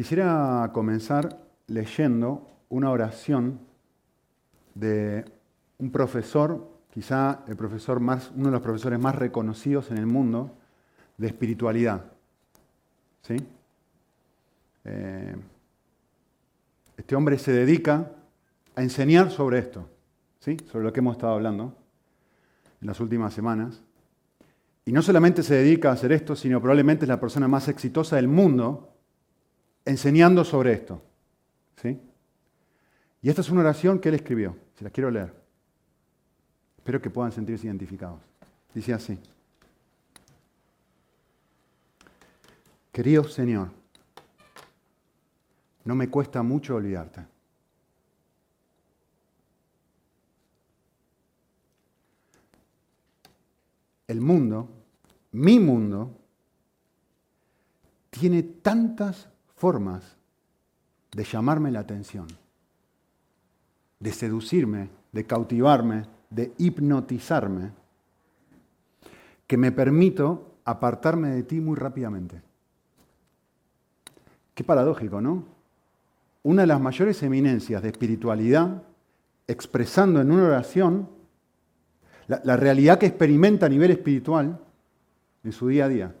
[0.00, 3.60] Quisiera comenzar leyendo una oración
[4.74, 5.26] de
[5.76, 10.56] un profesor, quizá el profesor más, uno de los profesores más reconocidos en el mundo
[11.18, 12.06] de espiritualidad.
[13.20, 13.36] ¿Sí?
[14.86, 15.36] Eh,
[16.96, 18.10] este hombre se dedica
[18.76, 19.86] a enseñar sobre esto,
[20.38, 20.56] ¿sí?
[20.72, 21.76] sobre lo que hemos estado hablando
[22.80, 23.82] en las últimas semanas.
[24.86, 28.16] Y no solamente se dedica a hacer esto, sino probablemente es la persona más exitosa
[28.16, 28.89] del mundo
[29.84, 31.02] enseñando sobre esto.
[31.80, 32.00] ¿sí?
[33.22, 35.34] Y esta es una oración que él escribió, se la quiero leer.
[36.78, 38.20] Espero que puedan sentirse identificados.
[38.74, 39.18] Dice así.
[42.92, 43.70] Querido Señor,
[45.84, 47.24] no me cuesta mucho olvidarte.
[54.08, 54.68] El mundo,
[55.32, 56.16] mi mundo,
[58.10, 59.28] tiene tantas
[59.60, 60.16] formas
[61.12, 62.26] de llamarme la atención,
[63.98, 67.72] de seducirme, de cautivarme, de hipnotizarme,
[69.46, 72.40] que me permito apartarme de ti muy rápidamente.
[74.54, 75.44] Qué paradójico, ¿no?
[76.42, 78.82] Una de las mayores eminencias de espiritualidad,
[79.46, 81.06] expresando en una oración
[82.28, 84.58] la, la realidad que experimenta a nivel espiritual
[85.44, 86.14] en su día a día.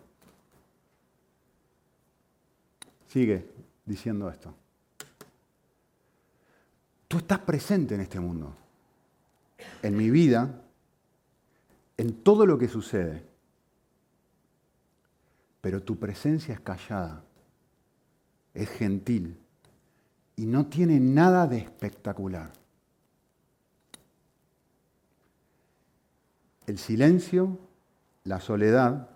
[3.10, 3.44] Sigue
[3.84, 4.54] diciendo esto.
[7.08, 8.54] Tú estás presente en este mundo,
[9.82, 10.62] en mi vida,
[11.96, 13.26] en todo lo que sucede,
[15.60, 17.24] pero tu presencia es callada,
[18.54, 19.36] es gentil
[20.36, 22.52] y no tiene nada de espectacular.
[26.64, 27.58] El silencio,
[28.22, 29.10] la soledad,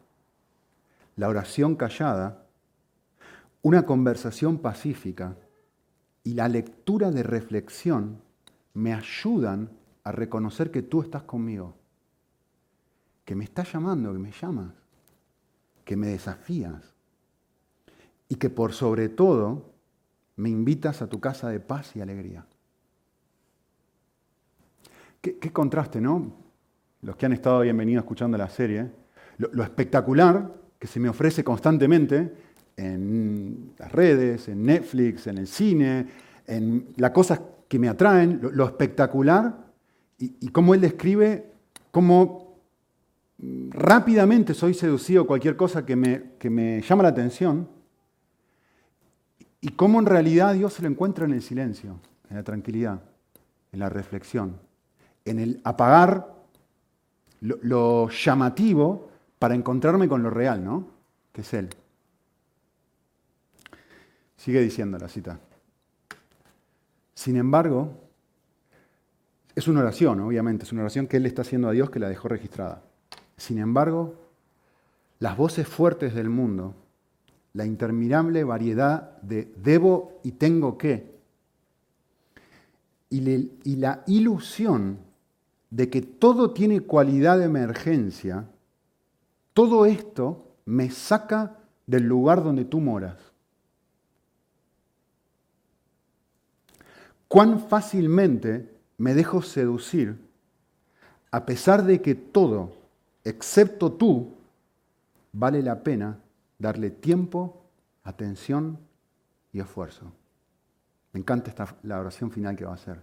[1.14, 2.43] la oración callada,
[3.64, 5.38] una conversación pacífica
[6.22, 8.20] y la lectura de reflexión
[8.74, 9.70] me ayudan
[10.04, 11.74] a reconocer que tú estás conmigo,
[13.24, 14.74] que me estás llamando, que me llamas,
[15.82, 16.94] que me desafías
[18.28, 19.72] y que por sobre todo
[20.36, 22.44] me invitas a tu casa de paz y alegría.
[25.22, 26.36] Qué, contraste, ¿no?
[27.00, 28.90] Los que han estado bienvenidos escuchando la serie,
[29.38, 32.43] lo espectacular que se me ofrece constantemente
[32.76, 36.06] en las redes, en Netflix, en el cine,
[36.46, 39.64] en las cosas que me atraen, lo, espectacular,
[40.18, 41.52] y, cómo él describe
[41.90, 42.58] cómo
[43.70, 47.68] rápidamente soy seducido cualquier cosa que me, que me llama la atención,
[49.60, 51.98] y cómo en realidad Dios se lo encuentra en el silencio,
[52.28, 53.00] en la tranquilidad,
[53.72, 54.58] en la reflexión,
[55.24, 56.34] en el apagar
[57.40, 59.08] lo, lo llamativo
[59.38, 60.86] para encontrarme con lo real, ¿no?
[61.32, 61.70] Que es Él.
[64.44, 65.40] Sigue diciendo la cita.
[67.14, 67.94] Sin embargo,
[69.54, 72.10] es una oración, obviamente, es una oración que él está haciendo a Dios que la
[72.10, 72.82] dejó registrada.
[73.38, 74.16] Sin embargo,
[75.18, 76.74] las voces fuertes del mundo,
[77.54, 81.14] la interminable variedad de debo y tengo que,
[83.08, 84.98] y la ilusión
[85.70, 88.44] de que todo tiene cualidad de emergencia,
[89.54, 91.56] todo esto me saca
[91.86, 93.33] del lugar donde tú moras.
[97.28, 100.18] Cuán fácilmente me dejo seducir
[101.34, 102.76] a pesar de que todo,
[103.24, 104.34] excepto tú,
[105.32, 106.20] vale la pena
[106.60, 107.64] darle tiempo,
[108.04, 108.78] atención
[109.52, 110.12] y esfuerzo.
[111.12, 113.02] Me encanta esta, la oración final que va a hacer.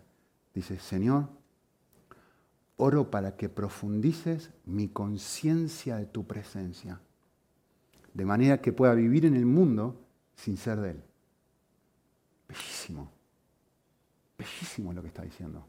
[0.53, 1.27] Dice, Señor,
[2.77, 7.01] oro para que profundices mi conciencia de tu presencia,
[8.13, 9.99] de manera que pueda vivir en el mundo
[10.35, 11.03] sin ser de él.
[12.47, 13.11] Bellísimo.
[14.41, 15.63] Bellísimo lo que está diciendo.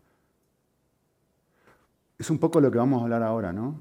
[2.19, 3.79] Es un poco lo que vamos a hablar ahora, ¿no?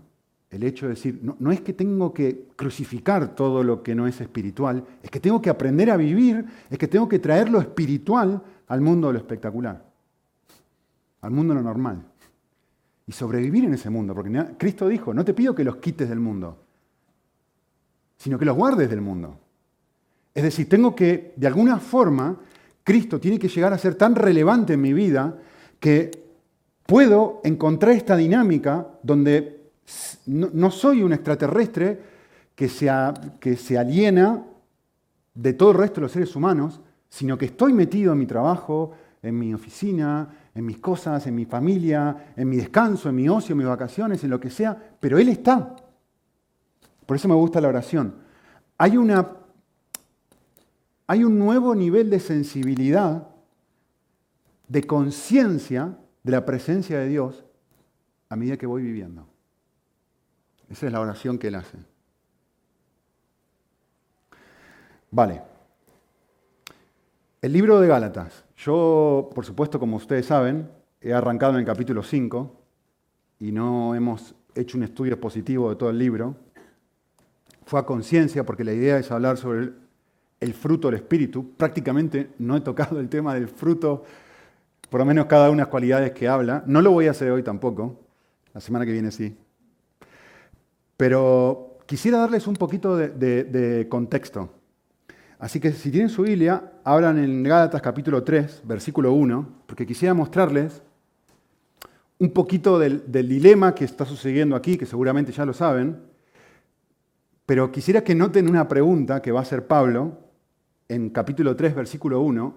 [0.49, 4.05] El hecho de decir, no, no, es que tengo que crucificar todo lo que no
[4.05, 7.61] es espiritual, es que tengo que aprender a vivir, es que tengo que traer lo
[7.61, 9.81] espiritual al mundo de lo espectacular,
[11.21, 12.03] al mundo de lo normal.
[13.07, 16.19] Y sobrevivir en ese mundo, porque Cristo dijo, no te pido que los quites del
[16.19, 16.65] mundo,
[18.17, 19.39] sino que los guardes del mundo.
[20.33, 22.37] Es decir, tengo que, de alguna forma,
[22.83, 25.37] Cristo tiene que llegar a ser tan relevante en mi vida
[25.79, 26.11] que
[26.85, 29.71] puedo encontrar esta dinámica donde
[30.27, 31.99] no, soy un extraterrestre
[32.55, 32.89] que se,
[33.39, 34.45] que se aliena
[35.33, 38.91] de todo el resto de los seres humanos, sino que estoy metido en mi trabajo,
[39.21, 43.53] en mi oficina, en mis cosas, en mi familia, en mi descanso, en mi ocio,
[43.53, 45.75] en mis vacaciones, en lo que sea, pero Él está.
[47.05, 48.15] Por eso me gusta la oración.
[48.77, 49.40] Hay una
[51.11, 53.27] hay un nuevo nivel de sensibilidad,
[54.69, 57.43] de conciencia de la presencia de Dios
[58.29, 59.27] a medida que voy viviendo.
[60.69, 61.77] Esa es la oración que él hace.
[65.11, 65.41] Vale.
[67.41, 68.45] El libro de Gálatas.
[68.55, 70.71] Yo, por supuesto, como ustedes saben,
[71.01, 72.55] he arrancado en el capítulo 5
[73.39, 76.37] y no hemos hecho un estudio expositivo de todo el libro.
[77.65, 79.90] Fue a conciencia porque la idea es hablar sobre
[80.41, 81.53] el, fruto del Espíritu.
[81.55, 84.03] Prácticamente no he tocado el tema del fruto,
[84.89, 86.63] por lo menos cada una de las cualidades que habla.
[86.65, 88.01] No lo voy a hacer hoy tampoco,
[88.53, 89.37] la semana que viene sí.
[90.97, 94.49] Pero quisiera darles un poquito de, contexto.
[95.39, 100.13] Así que si tienen su Biblia, abran en Gálatas capítulo 3, versículo 1, porque quisiera
[100.13, 100.81] mostrarles
[102.19, 105.97] un poquito del, dilema que está sucediendo aquí, que seguramente ya lo saben,
[107.47, 110.30] pero quisiera que noten una pregunta que va a hacer Pablo
[110.91, 112.53] en capítulo 3, versículo 1,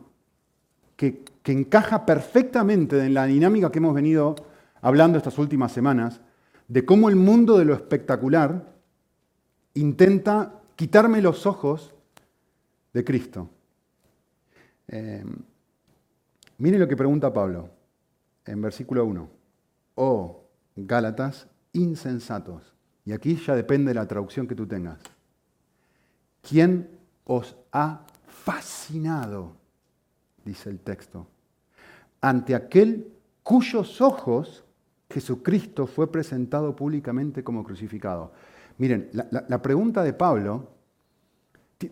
[0.97, 4.35] que, encaja perfectamente en la dinámica que hemos venido
[4.81, 6.21] hablando estas últimas semanas,
[6.67, 8.75] de cómo el mundo de lo espectacular
[9.75, 11.95] intenta quitarme los ojos
[12.93, 13.51] de Cristo.
[14.89, 15.25] Eh,
[16.59, 17.71] miren lo que pregunta Pablo
[18.47, 19.31] en versículo 1
[19.95, 20.43] oh
[20.75, 22.75] Gálatas insensatos.
[23.05, 24.99] Y aquí ya depende de la traducción que tú tengas.
[26.43, 26.89] ¿Quién
[27.25, 28.04] os ha
[28.45, 29.57] fascinado?
[30.45, 31.27] Dice el texto.
[32.21, 33.13] Ante aquel
[33.43, 34.65] cuyos ojos
[35.11, 38.33] Jesucristo fue presentado públicamente como crucificado.
[38.79, 40.73] Miren, la, pregunta de Pablo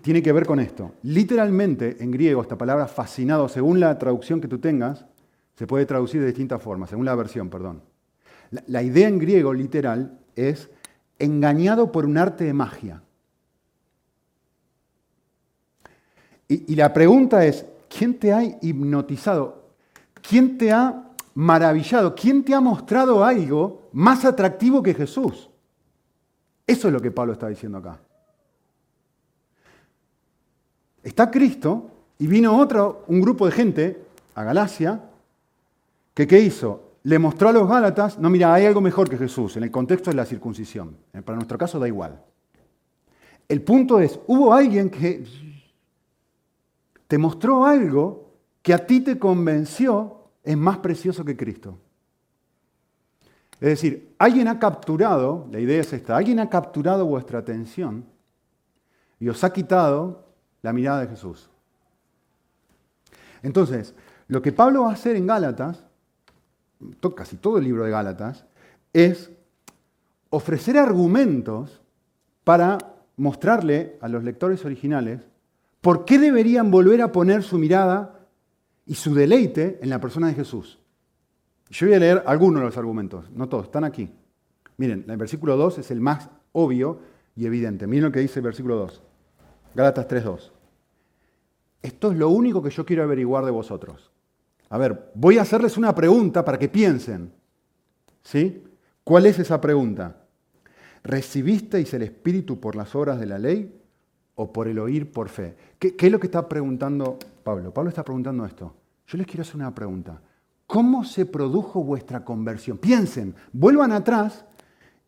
[0.00, 0.94] tiene que ver con esto.
[1.02, 5.06] Literalmente, en griego, esta palabra fascinado, según la traducción que tú tengas,
[5.54, 7.82] se puede traducir de distintas formas, según la versión, perdón.
[8.66, 10.68] La, idea en griego literal es
[11.18, 13.02] engañado por un arte de magia.
[16.66, 19.62] Y, la pregunta es, ¿quién te ha hipnotizado?
[20.20, 22.14] ¿Quién te ha maravillado?
[22.14, 25.48] ¿Quién te ha mostrado algo más atractivo que Jesús?
[26.66, 27.98] Eso es lo que Pablo está diciendo acá.
[31.02, 34.02] Está Cristo y vino otro, un grupo de gente
[34.34, 35.00] a Galacia,
[36.14, 36.92] que ¿qué hizo?
[37.04, 40.10] le mostró a los Gálatas, no, mira, hay algo mejor que Jesús, en el contexto
[40.10, 40.96] de la circuncisión.
[41.12, 42.22] Eh, para nuestro caso da igual.
[43.48, 45.24] El punto es, hubo alguien que
[47.12, 48.32] te mostró algo
[48.62, 51.78] que a ti te convenció es más precioso que Cristo.
[53.60, 58.06] Es decir, alguien ha capturado, la idea es esta, alguien ha capturado vuestra atención
[59.20, 60.24] y os ha quitado
[60.62, 61.50] la mirada de Jesús.
[63.42, 63.94] Entonces,
[64.26, 65.84] lo que Pablo va a hacer en Gálatas
[67.14, 68.46] casi todo el libro de Gálatas,
[68.94, 69.30] es
[70.30, 71.82] ofrecer argumentos
[72.42, 72.78] para
[73.18, 75.28] mostrarle a los lectores originales
[75.82, 78.26] por qué deberían volver a poner su mirada
[78.86, 80.78] y su deleite en la persona de Jesús.
[81.68, 84.08] Yo voy a leer algunos de los argumentos, no todos, están aquí.
[84.76, 87.00] Miren, el versículo 2 es el más obvio
[87.34, 87.86] y evidente.
[87.86, 89.02] Miren lo que dice el versículo 2.
[89.74, 90.50] Gálatas 3.2.
[91.82, 94.12] Esto es lo único que yo quiero averiguar de vosotros.
[94.68, 97.32] A ver, voy a hacerles una pregunta para que piensen.
[98.22, 98.62] ¿Sí?
[99.02, 100.26] ¿Cuál es esa pregunta?
[101.02, 103.81] ¿Recibisteis el Espíritu por las obras de la ley
[104.34, 105.54] o por el oír por fe?
[105.78, 107.72] ¿Qué, ¿Qué, es lo que está preguntando Pablo?
[107.72, 108.74] Pablo está preguntando esto.
[109.06, 110.20] Yo les quiero hacer una pregunta.
[110.66, 112.78] ¿Cómo se produjo vuestra conversión?
[112.78, 114.44] Piensen, vuelvan atrás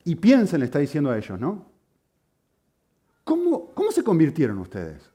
[0.04, 1.64] y piensen, le está diciendo a ellos, ¿no?
[3.24, 5.10] ¿Cómo, cómo se convirtieron ustedes?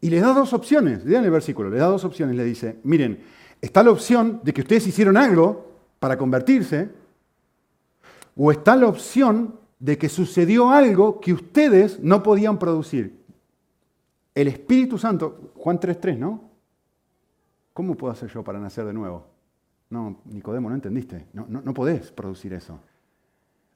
[0.00, 3.18] Y les da dos opciones, lean el versículo, le da dos opciones, le dice, miren,
[3.60, 6.88] Está la opción de que ustedes hicieron algo para convertirse,
[8.36, 13.18] o está la opción de que sucedió algo que ustedes no podían producir.
[14.34, 16.50] El Espíritu Santo, Juan 3.3, ¿no?
[17.72, 19.26] ¿Cómo puedo hacer yo para nacer de nuevo?
[19.88, 21.26] No, Nicodemo, no entendiste.
[21.32, 22.78] No, no, podés producir eso.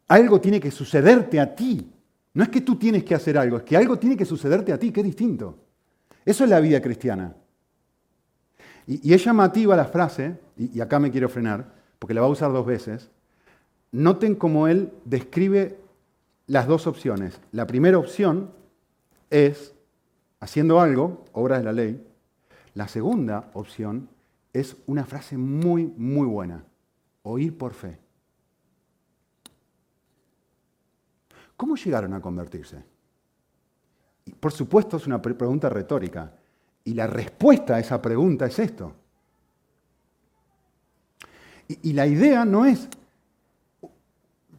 [0.09, 1.91] Algo tiene que sucederte a ti.
[2.35, 4.79] No es que tú tienes que hacer algo, es que algo tiene que sucederte a
[4.79, 5.59] ti, que es distinto.
[6.25, 7.35] Eso es la vida cristiana.
[8.87, 12.53] Y, es llamativa la frase, y, acá me quiero frenar, porque la va a usar
[12.53, 13.11] dos veces.
[13.93, 15.79] Noten cómo él describe
[16.47, 17.41] las dos opciones.
[17.53, 18.51] La primera opción
[19.31, 19.75] es
[20.41, 22.07] haciendo algo, obra de la ley.
[22.75, 24.09] La segunda opción
[24.53, 26.65] es una frase muy, muy buena.
[27.23, 27.99] Oír por fe.
[31.57, 32.95] ¿Cómo llegaron a convertirse?
[34.41, 36.33] por supuesto es una pregunta retórica.
[36.85, 38.93] Y la respuesta a esa pregunta es esto.
[41.67, 42.89] Y, la idea no es,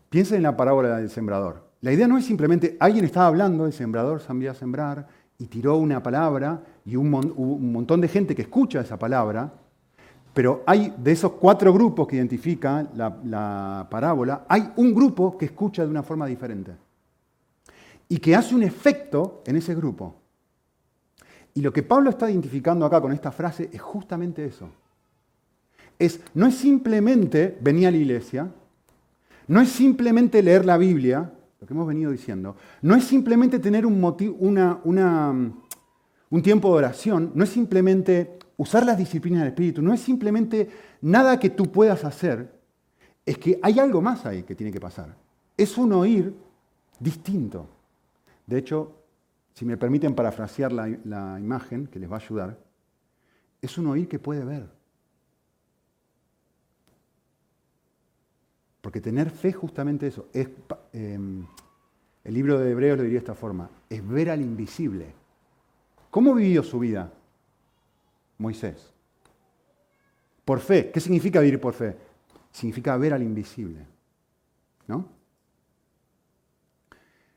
[0.10, 1.65] piensen en la parábola del sembrador.
[1.86, 5.46] La idea no es simplemente alguien estaba hablando, el sembrador se envía a sembrar y
[5.46, 9.54] tiró una palabra y un, un montón de gente que escucha esa palabra,
[10.34, 15.46] pero hay de esos cuatro grupos que identifica la, la, parábola, hay un grupo que
[15.46, 16.72] escucha de una forma diferente
[18.10, 20.16] y que hace un efecto en ese grupo.
[21.54, 24.70] Y lo que Pablo está identificando acá con esta frase es justamente eso.
[26.00, 28.52] Es, no es simplemente venir a la iglesia,
[29.48, 31.32] no es simplemente leer la Biblia,
[31.66, 34.04] lo que hemos venido diciendo, no es simplemente tener un,
[34.38, 35.32] una, una,
[36.30, 40.70] un tiempo de oración, no es simplemente usar las disciplinas del Espíritu, no es simplemente
[41.02, 42.54] nada que tú puedas hacer,
[43.26, 45.16] es que hay algo más ahí que tiene que pasar.
[45.58, 46.36] Es un oír
[47.00, 47.68] distinto.
[48.46, 49.02] De hecho,
[49.56, 52.60] si me permiten parafrasear la, la imagen que les va a ayudar,
[53.60, 54.70] es un oír que puede ver.
[58.86, 60.28] Porque tener fe justamente eso.
[60.32, 60.48] Es,
[60.94, 61.44] em,
[62.24, 65.12] el libro de Hebreos lo diría de esta forma, es ver al invisible.
[66.12, 67.12] ¿Cómo vivió su vida
[68.38, 68.94] Moisés?
[70.46, 70.92] Por fe.
[70.92, 71.98] ¿Qué significa vivir por fe?
[72.52, 73.88] Significa ver al invisible.
[74.86, 75.10] ¿No?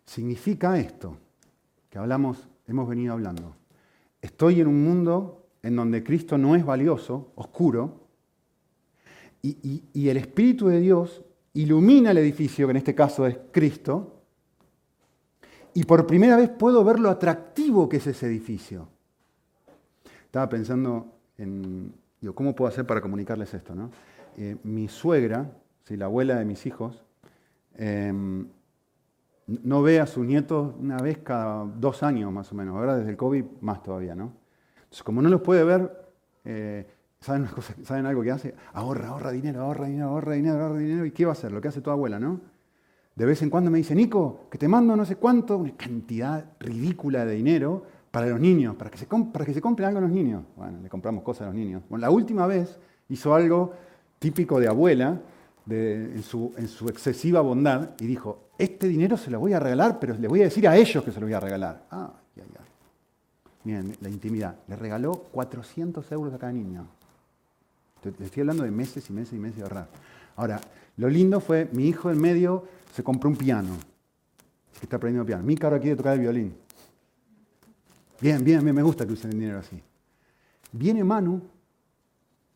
[0.04, 1.16] Significa esto
[1.88, 3.56] que hablamos, hemos venido hablando.
[4.20, 8.06] Estoy en un mundo en donde Cristo no es valioso, oscuro,
[9.40, 11.24] y, y el Espíritu de Dios
[11.54, 14.22] ilumina el edificio, que en este caso es Cristo,
[15.74, 18.88] y por primera vez puedo ver lo atractivo que es ese edificio.
[20.24, 23.74] Estaba pensando en, digo, ¿cómo puedo hacer para comunicarles esto?
[23.74, 23.90] No?
[24.36, 25.50] Eh, mi suegra,
[25.88, 27.02] la abuela de mis hijos,
[27.76, 28.46] em,
[29.46, 33.10] no ve a sus nietos una vez cada dos años más o menos, ahora desde
[33.10, 34.32] el COVID más todavía, ¿no?
[34.76, 36.12] Entonces, como no los puede ver,
[36.44, 36.86] eh,
[37.20, 37.48] ¿Saben,
[37.84, 38.54] ¿Saben algo que hace?
[38.72, 41.06] Ahorra, ahorra dinero, ahorra dinero, ahorra dinero, ahorra dinero.
[41.06, 41.52] ¿Y qué va a hacer?
[41.52, 42.40] Lo que hace tu abuela, ¿no?
[43.14, 46.52] De vez en cuando me dice, Nico, que te mando no sé cuánto, una cantidad
[46.60, 47.82] ridícula de dinero
[48.12, 50.44] para los niños, para que se, para que se algo a los niños.
[50.56, 51.82] Bueno, le compramos cosas a los niños.
[51.88, 53.74] Bueno, la última vez hizo algo
[54.20, 55.20] típico de abuela,
[55.66, 59.58] de, en, su, en su excesiva bondad, y dijo, este dinero se lo voy a
[59.58, 61.86] regalar, pero le voy a decir a ellos que se lo voy a regalar.
[61.90, 62.60] Ah, ya, ya.
[63.64, 64.56] Miren, la intimidad.
[64.68, 66.86] Le regaló 400 euros a cada niño.
[68.04, 69.88] Le estoy hablando de meses y meses y meses de ahorrar.
[70.36, 70.60] Ahora,
[70.96, 72.64] lo lindo fue, mi hijo en medio
[72.94, 73.76] se compró un piano.
[74.80, 75.42] está aprendiendo piano.
[75.42, 76.54] Mi caro quiere tocar el violín.
[78.20, 79.80] Bien, bien, bien, me gusta que usen el dinero así.
[80.72, 81.40] Viene Manu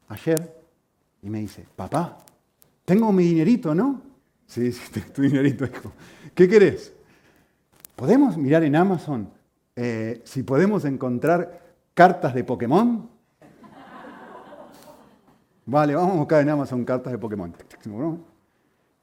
[0.09, 0.61] ayer
[1.23, 2.19] y me dice, papá,
[2.85, 4.03] tengo mi dinerito, ¿no?
[4.47, 5.93] Sí, sí, tu dinerito, hijo.
[6.35, 6.93] ¿Qué querés?
[7.97, 9.31] ¿Podemos mirar en Amazon
[9.77, 11.63] eh, si podemos encontrar
[11.95, 13.09] cartas de Pokémon?
[15.65, 17.55] Vale, vamos a buscar en Amazon cartas de Pokémon.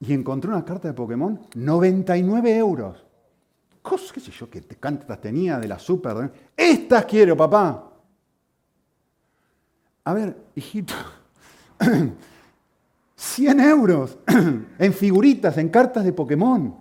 [0.02, 3.06] Y encontré una carta de Pokémon, 99 euros.
[3.82, 6.32] Cosa, qué sé yo, qué cartas tenía de la Super.
[6.56, 7.92] Estas quiero, papá.
[10.04, 10.94] A ver, hijito,
[13.16, 14.18] 100 euros
[14.80, 16.76] en figuritas, en cartas de Pokémon.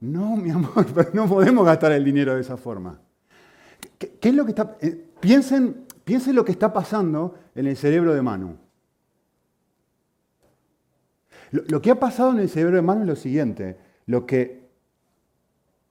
[0.00, 3.00] No, mi amor, no podemos gastar el dinero de esa forma.
[3.98, 4.76] ¿Qué, es lo que está?
[4.80, 8.63] Eh, piensen, piensen lo que está pasando en el cerebro de Manu.
[11.54, 14.64] Lo, que ha pasado en el cerebro hermano es lo siguiente, lo que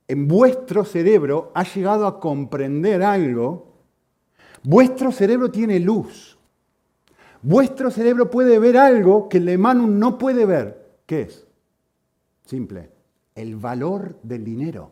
[0.10, 3.72] en vuestro cerebro ha llegado a comprender algo,
[4.63, 6.38] vuestro cerebro tiene luz.
[7.41, 10.98] Vuestro cerebro puede ver algo que el hermano no puede ver.
[11.05, 11.48] ¿Qué es?
[12.46, 12.89] Simple,
[13.34, 14.91] el valor del dinero.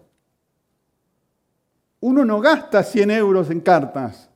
[2.00, 4.30] Uno no gasta 100 euros en cartas.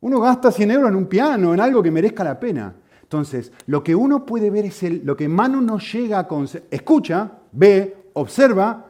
[0.00, 2.76] Uno gasta 100 euros en un piano, en algo que merezca la pena.
[3.12, 6.28] Entonces, lo que uno puede ver es el, lo que Manu no llega a
[6.70, 8.86] escucha, ve, observa,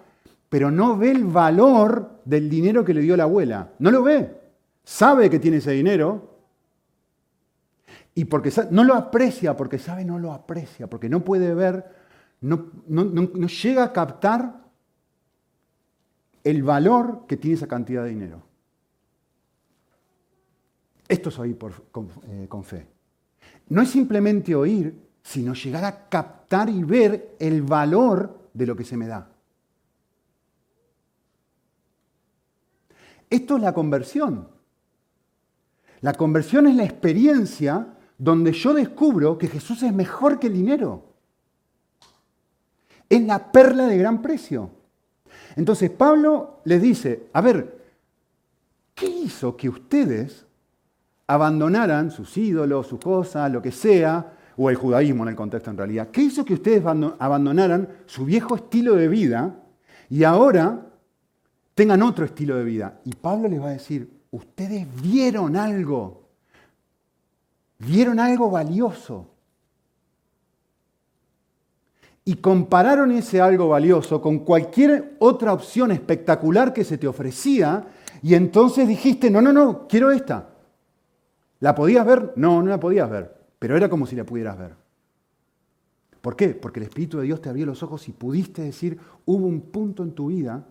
[0.49, 3.73] pero no ve el valor del dinero que le dio la abuela.
[3.81, 4.33] No lo ve.
[4.85, 6.37] Sabe que tiene ese dinero
[8.15, 11.85] y porque no lo aprecia, porque sabe no lo aprecia, porque no puede ver,
[12.43, 14.55] no, no llega a captar
[16.45, 18.41] el valor que tiene esa cantidad de dinero.
[21.09, 21.73] Esto es oír por,
[22.29, 22.87] eh, con fe
[23.69, 28.85] no es simplemente oír, sino llegar a captar y ver el valor de lo que
[28.85, 29.29] se me da.
[33.31, 34.49] Esto es la conversión.
[36.01, 37.87] La conversión es la experiencia
[38.19, 41.05] donde yo descubro que Jesús es mejor que el dinero.
[43.09, 44.71] Es la perla de gran precio.
[45.57, 47.81] Entonces Pablo les dice, a ver,
[48.95, 50.45] ¿qué hizo que ustedes
[51.33, 55.79] abandonaran sus ídolos, sus cosas, lo que sea, o el judaísmo en el contexto en
[55.79, 56.09] realidad.
[56.11, 56.85] ¿Qué hizo que ustedes
[57.19, 59.55] abandonaran su viejo estilo de vida
[60.11, 60.93] y ahora
[61.75, 63.01] tengan otro estilo de vida.
[63.05, 66.29] Y Pablo les va a decir, ustedes vieron algo,
[67.79, 69.29] vieron algo valioso.
[72.25, 77.85] Y compararon ese algo valioso con cualquier otra opción espectacular que se te ofrecía
[78.23, 80.51] y entonces dijiste, no, no, no, quiero esta.
[81.63, 82.33] ¿La podías ver?
[82.35, 84.75] No, no la podías ver, pero era como si la pudieras ver.
[86.21, 86.49] ¿Por qué?
[86.49, 90.03] Porque el Espíritu de Dios te abrió los ojos y pudiste decir, hubo un punto
[90.03, 90.67] en tu vida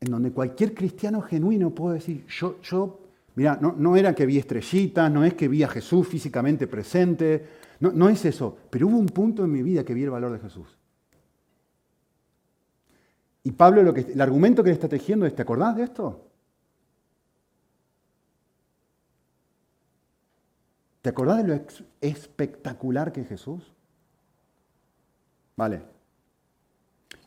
[0.00, 3.00] en donde cualquier cristiano genuino puede decir, yo, yo
[3.34, 7.44] mira, no, no era que vi estrellitas, no es que vi a Jesús físicamente presente,
[7.80, 10.30] no, no es eso, pero hubo un punto en mi vida que vi el valor
[10.30, 10.78] de Jesús.
[13.42, 16.27] Y Pablo, lo que, el argumento que le está tejiendo es, ¿te acordás de esto?
[21.02, 21.60] ¿Te acordás de lo
[22.00, 23.72] espectacular que es Jesús?
[25.56, 25.82] Vale.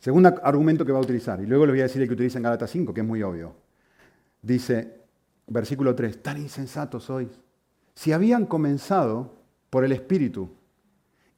[0.00, 2.38] Segundo argumento que va a utilizar, y luego le voy a decir el que utiliza
[2.38, 3.54] en Gálatas 5, que es muy obvio.
[4.42, 5.00] Dice,
[5.46, 7.28] versículo 3, tan insensatos sois.
[7.94, 9.34] Si habían comenzado
[9.70, 10.50] por el Espíritu,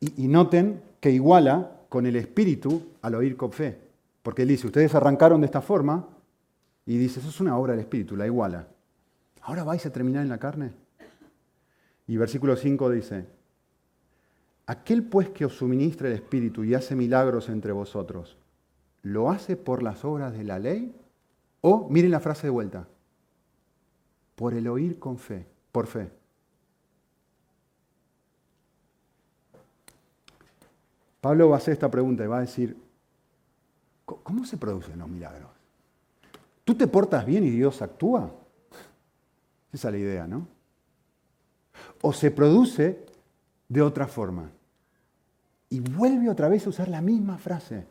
[0.01, 3.79] y, y noten que iguala con el Espíritu al oír con fe.
[4.23, 6.09] Porque él dice, ustedes arrancaron de esta forma
[6.87, 8.67] y dice, eso es una obra del Espíritu, la iguala.
[9.43, 10.73] ¿Ahora vais a terminar en la carne?
[12.07, 13.27] Y versículo 5 dice,
[14.67, 18.37] aquel pues que os suministra el Espíritu y hace milagros entre vosotros,
[19.03, 20.95] ¿lo hace por las obras de la ley?
[21.61, 22.87] O, miren la frase de vuelta,
[24.35, 26.11] por el oír con fe, por fe.
[31.21, 32.77] Pablo va a hacer esta pregunta y va a decir,
[34.05, 35.51] ¿Cómo se producen los milagros?
[36.65, 38.31] ¿Tú te portas bien y Dios actúa?
[39.73, 40.47] Esa es la idea, ¿no?
[42.07, 43.07] O se produce
[43.67, 44.51] de otra forma.
[45.71, 47.87] Y vuelve otra vez a usar la misma frase.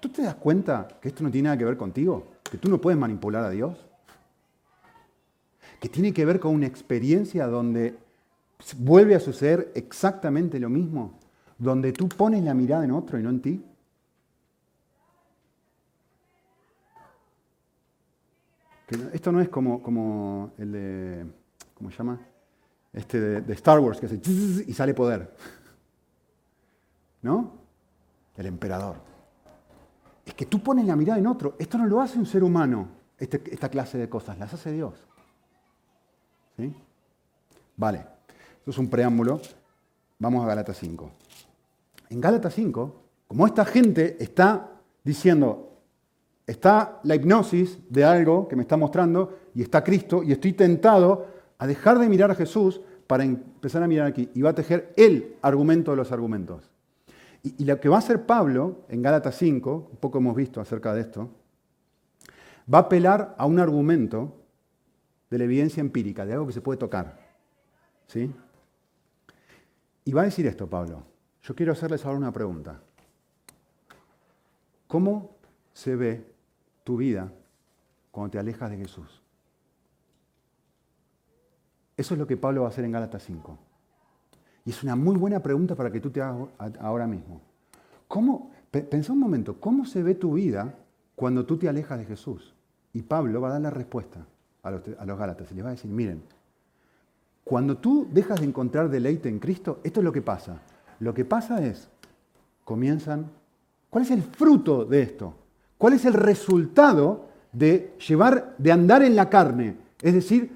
[0.00, 2.26] ¿Tú te das cuenta que esto no tiene nada que ver contigo?
[2.42, 3.78] ¿Que tú no puedes manipular a Dios?
[5.80, 7.96] Que tiene que ver con una experiencia donde
[8.76, 11.18] vuelve a suceder exactamente lo mismo,
[11.56, 13.64] donde tú pones la mirada en otro y no en ti.
[19.14, 21.26] esto no es como, como el de,
[21.74, 22.20] ¿cómo se llama?
[22.94, 24.20] Este de, Star Wars, que hace
[24.66, 25.34] y sale poder.
[27.22, 27.52] ¿No?
[28.36, 28.96] El emperador.
[30.24, 31.56] Es que tú pones la mirada en otro.
[31.58, 34.94] Esto no lo hace un ser humano, este, esta clase de cosas, las hace Dios.
[36.56, 36.74] ¿Sí?
[37.76, 38.06] Vale,
[38.58, 39.40] esto es un preámbulo.
[40.18, 41.10] Vamos a Gálatas 5.
[42.10, 44.70] En Gálatas 5, como esta gente está
[45.02, 45.80] diciendo,
[46.46, 51.33] está la hipnosis de algo que me está mostrando y está Cristo y estoy tentado
[51.58, 54.30] a dejar de mirar a Jesús para empezar a mirar aquí.
[54.34, 56.70] Y va a tejer el argumento de los argumentos.
[57.42, 60.94] Y, lo que va a hacer Pablo en Gálatas 5, un poco hemos visto acerca
[60.94, 61.30] de esto,
[62.72, 64.34] va a apelar a un argumento
[65.30, 67.18] de la evidencia empírica, de algo que se puede tocar.
[68.06, 68.32] ¿Sí?
[70.06, 71.02] Y va a decir esto, Pablo.
[71.42, 72.80] Yo quiero hacerles ahora una pregunta.
[74.86, 75.36] ¿Cómo
[75.74, 76.24] se ve
[76.84, 77.32] tu vida
[78.10, 79.23] cuando te alejas de Jesús.
[81.96, 83.58] Eso es lo que Pablo va a hacer en Gálatas 5.
[84.64, 86.48] Y es una muy buena pregunta para que tú te hagas
[86.80, 87.40] ahora mismo.
[88.08, 90.74] ¿Cómo, pensá un momento, ¿cómo se ve tu vida
[91.14, 92.54] cuando tú te alejas de Jesús?
[92.92, 94.26] Y Pablo va a dar la respuesta
[94.62, 96.22] a los, a Gálatas y les va a decir, miren,
[97.44, 100.62] cuando tú dejas de encontrar deleite en Cristo, esto es lo que pasa.
[101.00, 101.88] Lo que pasa es,
[102.64, 103.30] comienzan,
[103.90, 105.34] ¿cuál es el fruto de esto?
[105.76, 109.76] ¿Cuál es el resultado de llevar, de andar en la carne?
[110.00, 110.50] Es decir,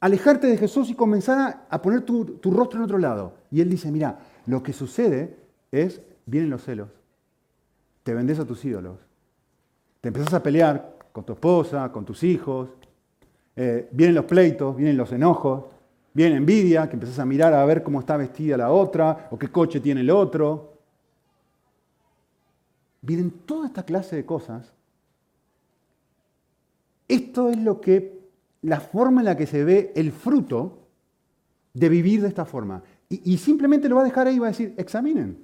[0.00, 3.34] alejarte de Jesús y comenzar a, poner tu, rostro en otro lado.
[3.50, 5.36] Y él dice, mira, lo que sucede
[5.70, 6.88] es, vienen los celos,
[8.02, 8.98] te vendes a tus ídolos,
[10.00, 12.68] te empiezas a pelear con tu esposa, con tus hijos,
[13.56, 15.64] eh, vienen los pleitos, vienen los enojos,
[16.14, 19.48] viene envidia, que empiezas a mirar a ver cómo está vestida la otra o qué
[19.48, 20.78] coche tiene el otro.
[23.00, 24.72] Vienen toda esta clase de cosas.
[27.08, 28.17] Esto es lo que,
[28.62, 30.86] la forma en la que se ve el fruto
[31.74, 32.82] de vivir de esta forma.
[33.08, 35.38] Y, simplemente lo va a dejar ahí y va a decir, examinen.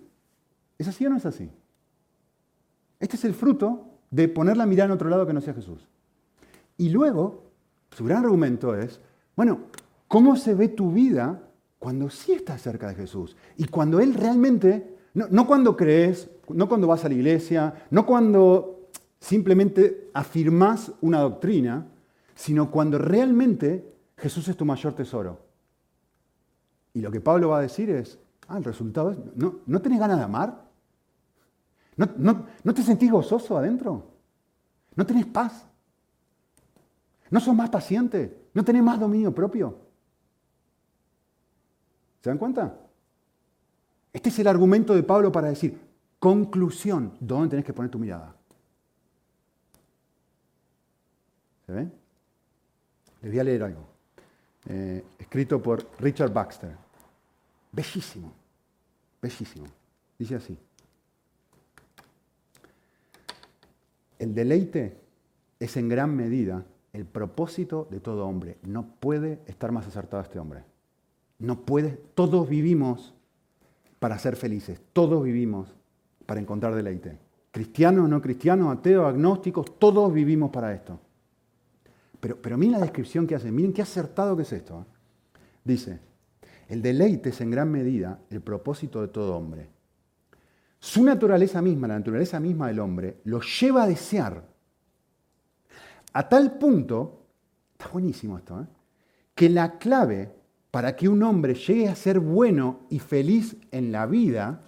[0.76, 1.50] ¿Es así o no es así?
[3.00, 5.86] Este es el fruto de poner la mirada en otro lado que no sea Jesús.
[6.76, 7.44] Y luego,
[7.90, 9.00] su gran argumento es,
[9.34, 9.60] bueno,
[10.08, 11.40] ¿cómo se ve tu vida
[11.78, 13.34] cuando sí estás cerca de Jesús?
[13.56, 18.04] Y cuando Él realmente, no, no cuando crees no cuando vas a la iglesia, no
[18.04, 18.88] cuando
[19.20, 21.86] simplemente afirmas una doctrina,
[22.34, 25.40] sino cuando realmente Jesús es tu mayor tesoro.
[26.92, 28.18] Y lo que Pablo va a decir es,
[28.48, 30.64] ah, el resultado es, ¿no, ¿no tenés ganas de amar?
[31.96, 32.08] ¿No,
[32.62, 34.10] no, te sentís gozoso adentro?
[34.96, 35.66] ¿No tenés paz?
[37.30, 38.48] ¿No sos más paciente?
[38.52, 39.78] ¿No tenés más dominio propio?
[42.20, 42.78] ¿Se dan cuenta?
[44.12, 45.78] Este es el argumento de Pablo para decir,
[46.18, 48.34] conclusión, ¿dónde tenés que poner tu mirada?
[51.66, 52.03] ¿Se ven?
[53.24, 53.86] Les voy a leer algo,
[54.68, 56.76] eh, escrito por Richard Baxter.
[57.72, 58.30] Bellísimo,
[59.22, 59.66] bellísimo.
[60.18, 60.58] Dice así.
[64.18, 65.00] El deleite
[65.58, 68.58] es en gran medida el propósito de todo hombre.
[68.62, 70.62] No puede estar más acertado este hombre.
[71.38, 73.14] No puede, todos vivimos
[74.00, 75.74] para ser felices, todos vivimos
[76.26, 77.18] para encontrar deleite.
[77.52, 81.00] Cristianos, no cristianos, ateos, agnósticos, todos vivimos para esto.
[82.24, 84.80] Pero, pero miren la descripción que hace, miren qué acertado que es esto.
[84.80, 85.38] ¿eh?
[85.62, 86.00] Dice,
[86.68, 89.68] el deleite es en gran medida el propósito de todo hombre.
[90.78, 94.42] Su naturaleza misma, la naturaleza misma del hombre, lo lleva a desear.
[96.14, 97.26] A tal punto,
[97.72, 98.66] está buenísimo esto, ¿eh?
[99.34, 100.34] que la clave
[100.70, 104.62] para que un hombre llegue a ser bueno y feliz en la vida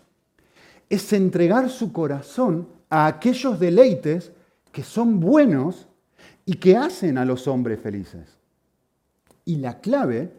[0.91, 4.33] es entregar su corazón a aquellos deleites
[4.73, 5.89] que son buenos
[6.47, 8.39] y que hacen a los hombres felices.
[9.45, 10.33] Y la clave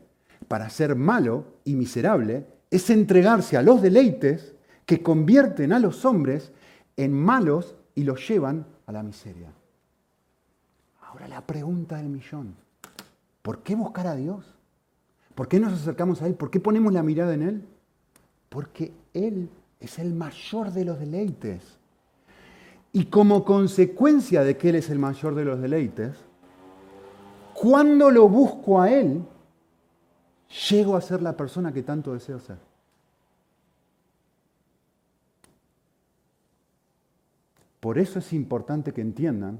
[0.47, 6.51] para ser malo y miserable es entregarse a los deleites que convierten a los hombres
[6.95, 9.51] en malos y los llevan a la miseria.
[11.01, 12.55] Ahora la pregunta del millón,
[13.41, 14.45] ¿por qué buscar a Dios?
[15.35, 16.35] ¿Por qué nos acercamos a Él?
[16.35, 17.63] ¿Por qué ponemos la mirada en Él?
[18.49, 21.76] Porque Él es el mayor de los deleites.
[22.97, 26.15] Y como consecuencia de que Él es el mayor de los deleites,
[27.53, 29.21] cuando lo busco a Él,
[30.67, 32.57] llego a ser la persona que tanto deseo ser.
[37.79, 39.59] Por eso es importante que entiendan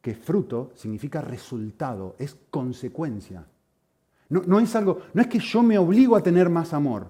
[0.00, 3.44] que fruto significa resultado, es consecuencia.
[4.30, 7.08] No, es algo, no es que yo me obligo a tener más amor.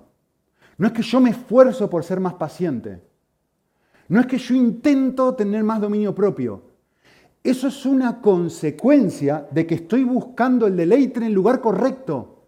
[0.78, 3.08] No es que yo me esfuerzo por ser más paciente.
[4.10, 6.62] No es que yo intento tener más dominio propio.
[7.44, 12.42] Eso es una consecuencia de que estoy buscando el deleite en el lugar correcto.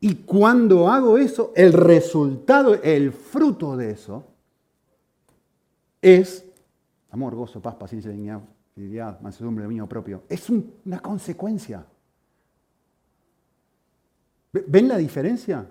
[0.00, 4.24] Y cuando hago eso, el resultado, el fruto de eso,
[6.02, 6.44] es
[7.12, 10.24] amor, gozo, paz, paciencia, dignidad, mansedumbre, dominio propio.
[10.28, 11.86] Es una consecuencia.
[14.52, 15.64] ¿Ven la diferencia?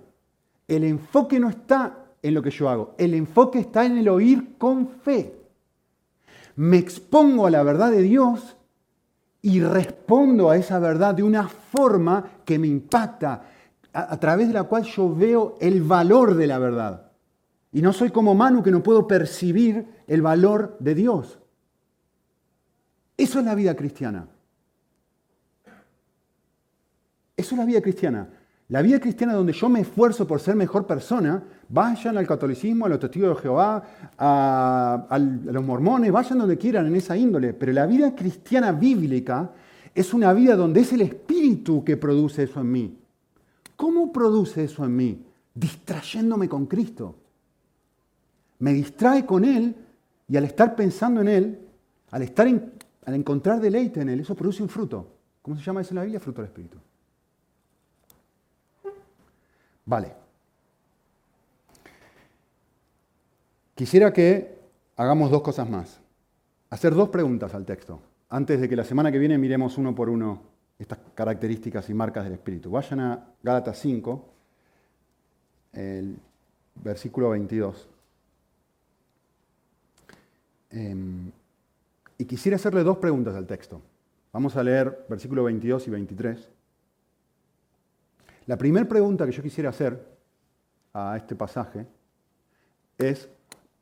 [0.69, 4.57] El enfoque no está en lo que yo hago, el enfoque está en el oír
[4.57, 5.35] con fe.
[6.55, 8.55] Me expongo a la verdad de Dios
[9.41, 13.43] y respondo a esa verdad de una forma que me impacta,
[13.91, 17.11] a, través de la cual yo veo el valor de la verdad.
[17.73, 21.39] Y no soy como Manu que no puedo percibir el valor de Dios.
[23.17, 24.27] Eso es la vida cristiana.
[27.35, 28.29] Eso es la vida cristiana.
[28.69, 32.89] La vida cristiana donde yo me esfuerzo por ser mejor persona, vayan al catolicismo, a
[32.89, 33.83] los testigos de Jehová,
[34.17, 37.53] a, los mormones, vayan donde quieran en esa índole.
[37.53, 39.51] Pero la vida cristiana bíblica
[39.93, 42.97] es una vida donde es el Espíritu que produce eso en mí.
[43.75, 45.25] ¿Cómo produce eso en mí?
[45.53, 47.15] Distrayéndome con Cristo
[48.63, 49.75] me distrae con Él
[50.29, 51.59] y al estar pensando en Él,
[52.11, 55.05] al, estar al encontrar deleite en Él, eso produce un fruto.
[55.41, 56.21] ¿Cómo se llama eso en la Biblia?
[56.21, 56.77] Fruto del Espíritu.
[59.85, 60.22] Vale.
[63.75, 64.59] Quisiera que
[64.95, 65.99] hagamos dos cosas más.
[66.69, 70.09] Hacer dos preguntas al texto, antes de que la semana que viene miremos uno por
[70.09, 70.41] uno
[70.77, 72.71] estas características y marcas del Espíritu.
[72.71, 74.25] Vayan a Gálatas 5,
[75.73, 76.17] el
[76.75, 77.87] versículo 22.
[80.71, 81.31] Em,
[82.17, 83.81] y quisiera hacerle dos preguntas al texto.
[84.31, 86.49] Vamos a leer versículos 22 y 23.
[88.47, 90.03] La primera pregunta que yo quisiera hacer
[90.93, 91.85] a este pasaje
[92.97, 93.29] es,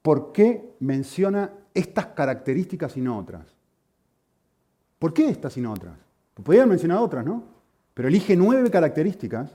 [0.02, 3.46] ¿por qué menciona estas características y no otras?
[5.00, 5.98] ¿Por qué estas y no otras?
[6.34, 7.44] Pues podrían mencionar otras, ¿no?
[7.94, 9.52] Pero elige nueve características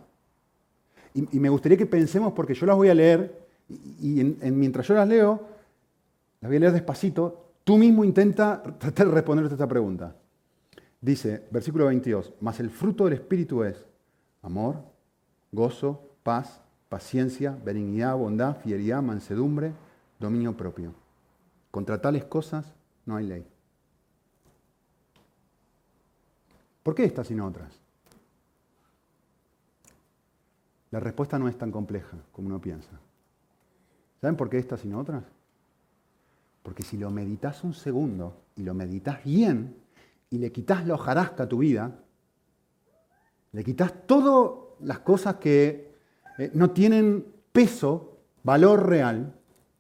[1.15, 5.09] y, me gustaría que pensemos, porque yo las voy a leer y, mientras yo las
[5.09, 5.41] leo,
[6.41, 7.53] la voy a leer despacito.
[7.65, 10.15] Tú mismo intenta tratar de responderte esta pregunta.
[11.01, 13.87] Dice, versículo 22, mas el fruto del Espíritu es
[14.43, 14.77] amor,
[15.53, 19.73] gozo, paz, paciencia, benignidad, bondad, fidelidad, mansedumbre,
[20.19, 20.95] dominio propio.
[21.71, 22.67] Contra tales cosas
[23.05, 23.47] no hay ley.
[26.83, 27.73] ¿Por qué estas y no otras?
[30.91, 32.91] La respuesta no es tan compleja como uno piensa.
[34.21, 35.25] ¿Saben por qué estas y no otras?
[36.63, 39.77] Porque si lo meditas un segundo y lo meditas bien
[40.31, 41.99] y le quitas la hojarasca a tu vida,
[43.53, 45.95] le quitas todas las cosas que
[46.39, 49.35] eh, no tienen peso, valor real,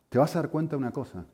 [0.08, 1.26] te vas a dar cuenta de una cosa.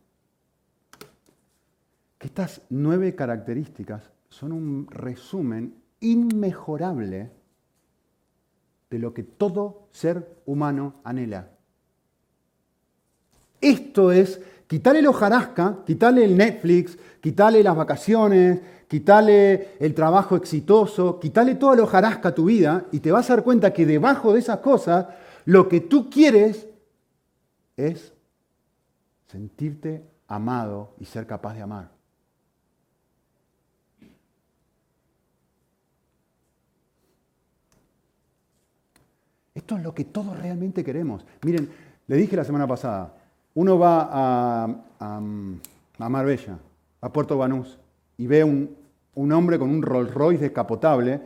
[2.19, 7.31] Que estas nueve características son un resumen inmejorable
[8.91, 11.51] de lo que todo ser humano anhela.
[13.61, 21.19] Esto es quitarle el hojarasca, quitarle el Netflix, quitarle las vacaciones, quitarle el trabajo exitoso,
[21.21, 24.33] quitarle toda la hojarasca a tu vida y te vas a dar cuenta que debajo
[24.33, 25.07] de esas cosas
[25.45, 26.67] lo que tú quieres
[27.77, 28.13] es
[29.33, 31.91] sentirte amado y ser capaz de amar.
[39.55, 41.25] Esto es lo que todos realmente queremos.
[41.43, 41.71] Miren,
[42.07, 43.15] le dije la semana pasada,
[43.55, 44.09] uno va
[45.01, 45.21] a,
[45.99, 46.59] Marbella,
[47.01, 47.79] a Puerto Banús,
[48.19, 48.77] y ve un,
[49.15, 51.21] un hombre con un Rolls Royce descapotable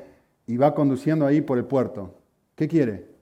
[0.47, 2.15] y va conduciendo ahí por el puerto.
[2.55, 3.17] ¿Qué quiere?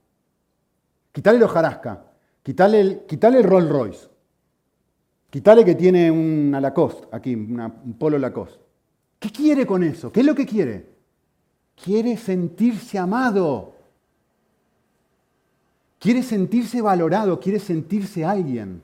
[1.12, 2.04] Quitarle el hojarasca,
[2.42, 4.13] quitarle el, el Rolls Royce,
[5.34, 8.60] quitarle que tiene una Lacoste aquí, un polo Lacoste.
[9.18, 10.12] ¿Qué quiere con eso?
[10.12, 10.86] ¿Qué es lo que quiere?
[11.74, 13.74] Quiere sentirse amado.
[15.98, 18.80] Quiere sentirse valorado, quiere sentirse alguien.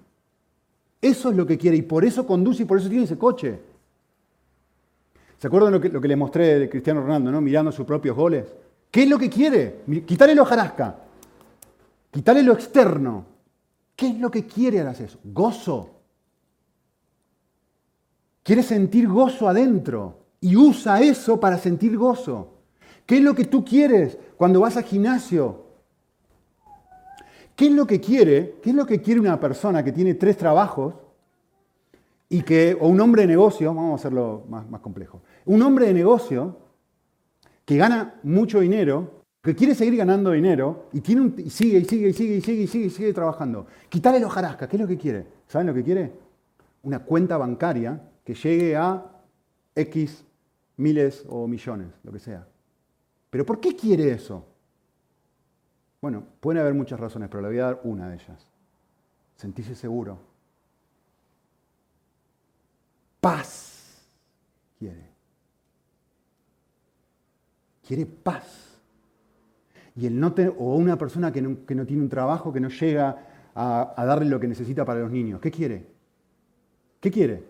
[1.01, 3.61] Eso es lo que quiere y por eso conduce y por eso tiene ese coche.
[5.39, 7.41] ¿Se acuerdan lo que, lo que le mostré de Cristiano Ronaldo, ¿no?
[7.41, 8.47] mirando sus propios goles?
[8.91, 9.83] ¿Qué es lo que quiere?
[10.05, 10.97] Quitarle lo jarasca,
[12.11, 13.25] quitarle lo externo.
[13.95, 15.21] ¿Qué es lo que quiere al hacer eso?
[15.23, 16.00] Gozo.
[18.51, 22.49] Quiere sentir gozo adentro y usa eso para sentir gozo.
[23.07, 25.67] ¿Qué es lo que tú quieres cuando vas al gimnasio?
[27.55, 28.57] ¿Qué es lo que quiere?
[28.61, 30.95] ¿Qué es lo que quiere una persona que tiene tres trabajos
[32.29, 35.87] y que, o un hombre de negocio, vamos a hacerlo más, más complejo, un hombre
[35.87, 36.57] de negocio
[37.65, 41.85] que gana mucho dinero, que quiere seguir ganando dinero y, tiene un, y sigue y
[41.85, 43.69] sigue y sigue y sigue y sigue y sigue trabajando.
[43.89, 45.25] Quitarle el hojarasca, ¿qué es lo que quiere?
[45.47, 46.13] ¿Saben lo que quiere?
[46.83, 49.05] Una cuenta bancaria que llegue a
[49.75, 50.25] X
[50.77, 52.47] miles o millones, lo que sea.
[53.31, 54.47] ¿Pero por qué quiere eso?
[56.01, 58.47] Bueno, pueden haber muchas razones, pero le voy a dar una de ellas.
[59.37, 60.19] Sentirse seguro.
[63.21, 64.09] Paz
[64.79, 65.11] quiere.
[67.87, 68.79] Quiere paz.
[69.97, 71.57] Y el no o una persona que no,
[71.87, 75.41] tiene un trabajo, que no llega a darle lo que necesita para los niños.
[75.41, 75.87] ¿Qué quiere?
[77.01, 77.50] ¿Qué quiere?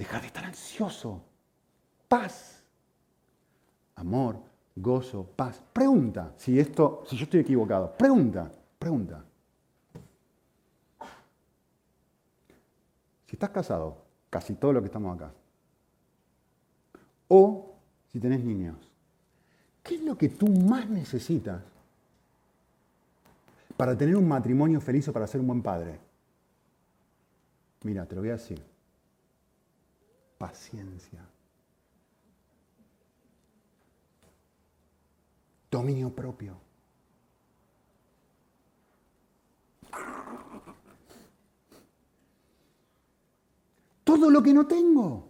[0.00, 1.22] Dejar de estar ansioso.
[2.08, 2.64] Paz.
[3.96, 5.62] Amor gozo, paz.
[5.74, 7.92] Pregunta si esto, si yo estoy equivocado.
[7.98, 9.22] Pregunta, pregunta.
[13.26, 13.98] Si estás casado,
[14.30, 15.34] casi todo lo que estamos acá,
[17.28, 17.74] o
[18.10, 18.78] si tenés niños,
[19.82, 21.62] ¿qué es lo que tú más necesitas
[23.76, 26.00] para tener un matrimonio feliz o para ser un buen padre?
[27.82, 28.79] Mira, te lo voy a decir.
[30.40, 31.20] Paciencia.
[35.70, 36.56] dominio propio.
[44.04, 45.28] Todo lo que no tengo.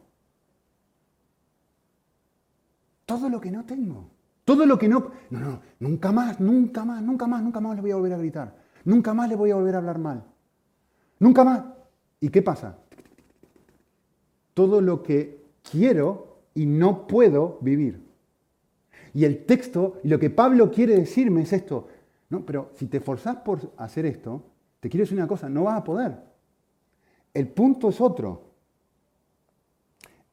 [3.04, 4.10] Todo lo que no tengo.
[4.44, 5.10] Todo lo que no...
[5.30, 8.18] No, no, nunca más, nunca más, nunca más, nunca más le voy a volver a
[8.18, 8.56] gritar.
[8.84, 10.24] Nunca más le voy a volver a hablar mal.
[11.18, 11.64] Nunca más.
[12.20, 12.78] ¿Y qué pasa?
[14.60, 18.02] Todo lo que quiero y no puedo vivir.
[19.14, 21.88] Y el texto, lo que Pablo quiere decirme es esto.
[22.28, 24.42] No, pero si te esforzás por hacer esto,
[24.78, 26.14] te quiero decir una cosa, no vas a poder.
[27.32, 28.50] El punto es otro.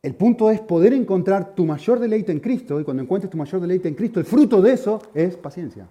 [0.01, 3.61] El punto es poder encontrar tu mayor deleite en Cristo, y cuando encuentres tu mayor
[3.61, 5.87] deleite en Cristo, el fruto de eso es paciencia.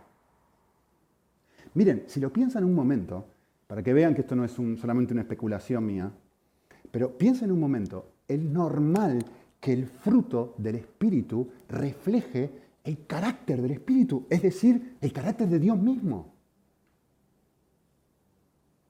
[1.72, 3.24] Miren, si lo piensan un momento,
[3.66, 6.12] para que vean que esto no es solamente una especulación mía,
[6.90, 9.24] pero piensen un momento, es normal
[9.60, 12.50] que el fruto del Espíritu refleje
[12.84, 16.34] el carácter del Espíritu, es decir, el carácter de Dios mismo.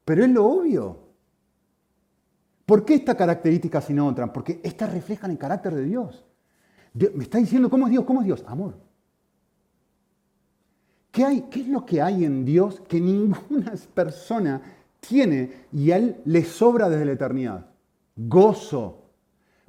[0.05, 0.99] Pero es lo obvio.
[2.67, 4.33] ¿Por qué esta característica sino otra?
[4.33, 6.25] Porque estas reflejan el carácter de Dios.
[6.93, 8.05] Me está diciendo, ¿cómo es Dios?
[8.05, 8.45] ¿Cómo es Dios?
[8.47, 8.75] Amor.
[11.11, 14.61] ¿Qué, hay, ¿Qué es lo que hay en Dios que ninguna persona
[15.01, 17.67] tiene y a Él le sobra desde la eternidad?
[18.17, 19.06] Gozo.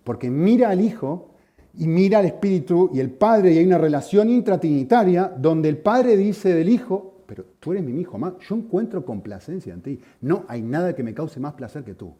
[0.07, 1.31] Porque mira al Hijo
[1.73, 6.15] y mira al Espíritu y el Padre y hay una relación intratrinitaria donde el Padre
[6.15, 9.99] dice del Hijo, pero tú eres mi hijo, más yo encuentro complacencia en ti.
[10.21, 12.13] No hay nada que me cause más placer que tú.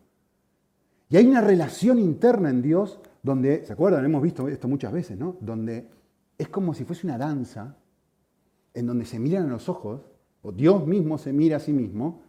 [1.08, 4.04] Y hay una relación interna en Dios donde, ¿se acuerdan?
[4.04, 5.38] Hemos visto esto muchas veces, ¿no?
[5.40, 5.88] Donde
[6.38, 7.78] es como si fuese una danza
[8.74, 10.02] en donde se miran a los ojos,
[10.42, 12.20] o Dios mismo se mira a sí mismo,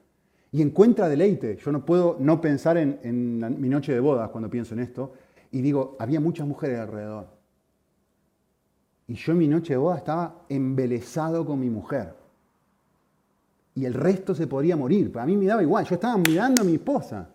[0.53, 1.57] y encuentra deleite.
[1.57, 5.15] Yo no puedo no pensar en, en mi noche de bodas cuando pienso en esto,
[5.51, 7.27] y digo, había muchas mujeres alrededor.
[9.07, 12.15] Y yo en mi noche de boda estaba embelesado con mi mujer.
[13.75, 15.11] Y el resto se podría morir.
[15.11, 15.87] Para mí me daba igual.
[15.87, 17.29] Yo estaba mirando a mi esposa.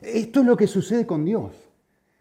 [0.00, 1.52] Esto es lo que sucede con Dios.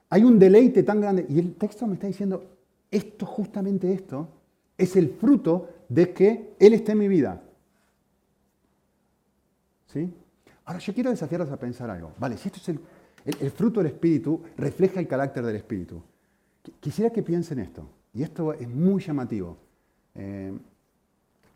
[0.10, 1.26] Hay un deleite tan grande.
[1.30, 2.44] Y el texto me está diciendo,
[2.90, 4.28] esto, justamente esto,
[4.78, 7.42] es el fruto de que Él esté en mi vida.
[9.88, 10.12] ¿Sí?
[10.66, 12.14] Ahora yo quiero desafiarlos a pensar algo.
[12.18, 12.80] Vale, si esto es el,
[13.52, 16.02] fruto del Espíritu, refleja el carácter del Espíritu.
[16.80, 19.58] Quisiera que piensen esto, y esto es muy llamativo.
[20.16, 20.58] Eh,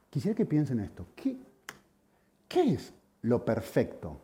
[0.10, 1.08] quisiera que piensen esto.
[1.16, 1.38] ¿Qué,
[2.48, 4.20] ¿Qué es lo perfecto?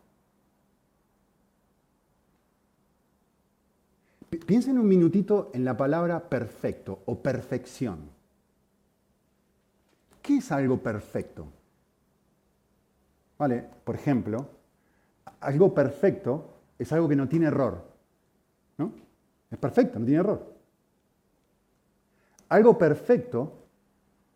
[4.45, 8.09] Piensen un minutito en la palabra perfecto o perfección.
[10.21, 11.47] ¿Qué es algo perfecto?
[13.39, 14.47] Vale, por ejemplo,
[15.39, 17.83] algo perfecto es algo que no tiene error.
[18.77, 18.91] ¿No?
[19.51, 20.53] Es perfecto, no tiene error.
[22.47, 23.53] Algo perfecto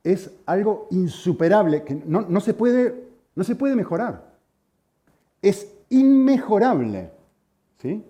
[0.03, 4.34] es algo insuperable, que no, no, se puede, no se puede mejorar.
[5.41, 7.10] Es inmejorable.
[7.82, 8.03] ¿sí?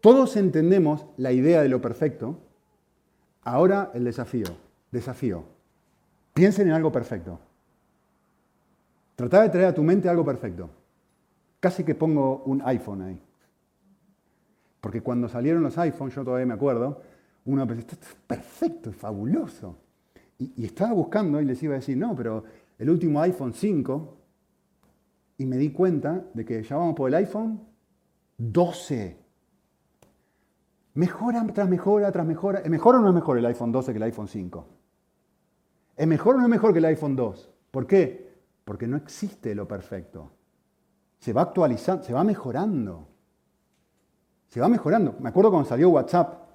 [0.00, 2.38] Todos entendemos la idea de lo perfecto.
[3.42, 4.46] Ahora el desafío.
[4.90, 5.44] Desafío.
[6.32, 7.38] Piensen en algo perfecto.
[9.14, 10.68] Trata de traer a tu mente algo perfecto.
[11.60, 13.20] Casi que pongo un iPhone ahí.
[14.80, 17.02] Porque cuando salieron los iPhones, yo todavía me acuerdo,
[17.46, 19.76] uno pensó, esto es perfecto, es fabuloso.
[20.38, 22.44] Y, estaba buscando y les iba a decir, no, pero
[22.78, 24.16] el último iPhone 5,
[25.38, 27.60] y me di cuenta de que ya vamos por el iPhone
[28.38, 29.16] 12.
[30.94, 32.60] Mejora tras mejora tras mejora.
[32.60, 34.66] ¿Es mejor o no es mejor el iPhone 12 que el iPhone 5?
[35.96, 37.50] ¿Es mejor o no es mejor que el iPhone 2?
[37.70, 38.34] ¿Por qué?
[38.64, 40.30] Porque no existe lo perfecto.
[41.18, 43.08] Se va actualizando, se va mejorando.
[44.48, 45.16] Se va mejorando.
[45.20, 46.46] Me acuerdo cuando salió WhatsApp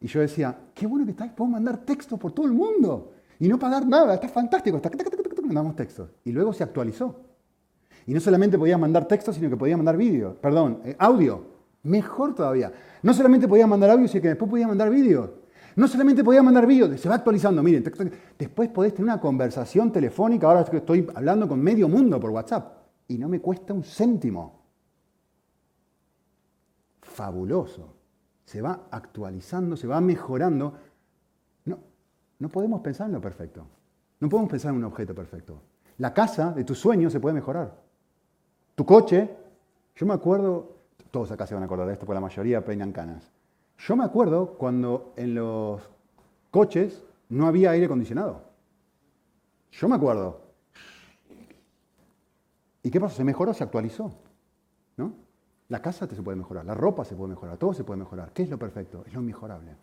[0.00, 3.48] y yo decía, qué bueno que está, puedo mandar textos por todo el mundo y
[3.48, 4.80] no pagar nada, está fantástico.
[5.42, 6.10] Mandamos textos.
[6.24, 7.20] Y luego se actualizó.
[8.06, 11.56] Y no solamente podía mandar textos, sino que podía mandar vídeo, perdón, eh, audio.
[11.82, 12.72] Mejor todavía.
[13.02, 15.30] No solamente podía mandar audio, sino que después podía mandar vídeos.
[15.76, 17.62] No solamente podía mandar vídeos, se va actualizando.
[17.62, 17.84] Miren,
[18.38, 20.46] después podés tener una conversación telefónica.
[20.46, 22.75] Ahora estoy hablando con medio mundo por WhatsApp
[23.08, 24.60] y no me cuesta un céntimo.
[27.02, 27.94] Fabuloso.
[28.44, 30.74] Se va actualizando, se va mejorando.
[31.64, 31.78] No,
[32.38, 33.66] no podemos pensar en lo perfecto.
[34.20, 35.60] No podemos pensar en un objeto perfecto.
[35.98, 37.82] La casa de tus sueños se puede mejorar.
[38.74, 39.30] Tu coche,
[39.94, 40.76] yo me acuerdo,
[41.10, 43.30] todos acá se van a acordar de esto, porque la mayoría peinan canas.
[43.78, 45.82] Yo me acuerdo cuando en los
[46.50, 48.42] coches no había aire acondicionado.
[49.72, 50.45] Yo me acuerdo.
[52.86, 53.16] ¿Y qué pasó?
[53.16, 54.14] Se mejoró, se actualizó.
[54.96, 55.12] ¿no?
[55.70, 58.32] La casa se puede mejorar, la ropa se puede mejorar, todo se puede mejorar.
[58.32, 59.02] ¿Qué es lo perfecto?
[59.04, 59.74] Es lo mejorable.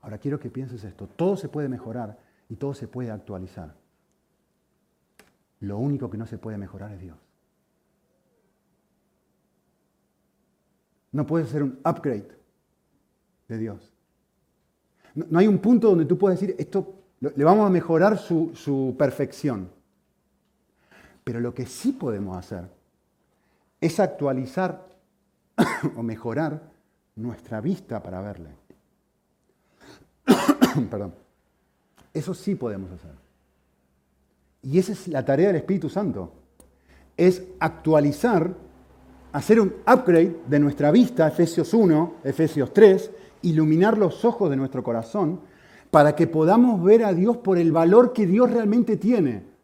[0.00, 1.06] Ahora quiero que pienses esto.
[1.06, 3.76] Todo se puede mejorar y todo se puede actualizar.
[5.60, 7.16] Lo único que no se puede mejorar es Dios.
[11.12, 12.28] No puede ser un upgrade
[13.46, 13.92] de Dios.
[15.14, 19.77] No, hay un punto donde tú puedes decir, esto le vamos a mejorar su perfección.
[21.28, 22.64] Pero lo que sí podemos hacer
[23.82, 24.88] es actualizar
[25.94, 26.70] o mejorar
[27.16, 28.48] nuestra vista para verle.
[30.90, 31.12] Perdón.
[32.14, 33.10] Eso sí podemos hacer.
[34.62, 36.32] Y esa es la tarea del Espíritu Santo.
[37.14, 38.54] Es actualizar
[39.32, 43.10] hacer un upgrade de nuestra vista, Efesios 1, Efesios 3,
[43.42, 45.40] iluminar los ojos de nuestro corazón
[45.90, 49.57] para que podamos ver a Dios por el valor que Dios realmente tiene.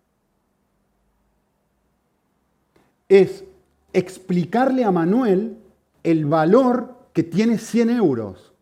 [3.09, 3.44] Es
[3.92, 5.59] explicarle a Manuel
[6.02, 8.52] el valor que tiene 100 euros.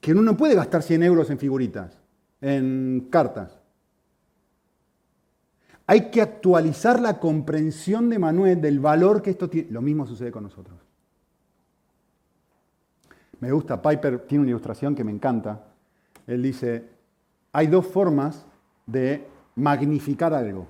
[0.00, 1.98] Que uno no puede gastar 100 euros en figuritas,
[2.40, 3.60] en cartas.
[5.86, 9.70] Hay que actualizar la comprensión de Manuel del valor que esto tiene.
[9.70, 10.78] Lo mismo sucede con nosotros.
[13.40, 15.64] Me gusta, Piper tiene una ilustración que me encanta.
[16.26, 16.88] Él dice,
[17.52, 18.46] hay dos formas
[18.86, 20.68] de magnificar algo.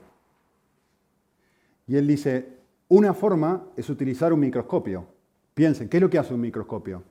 [1.90, 2.46] Y él dice,
[2.86, 5.04] una forma es utilizar un microscopio.
[5.52, 7.02] Piensen, ¿qué es lo que hace un microscopio?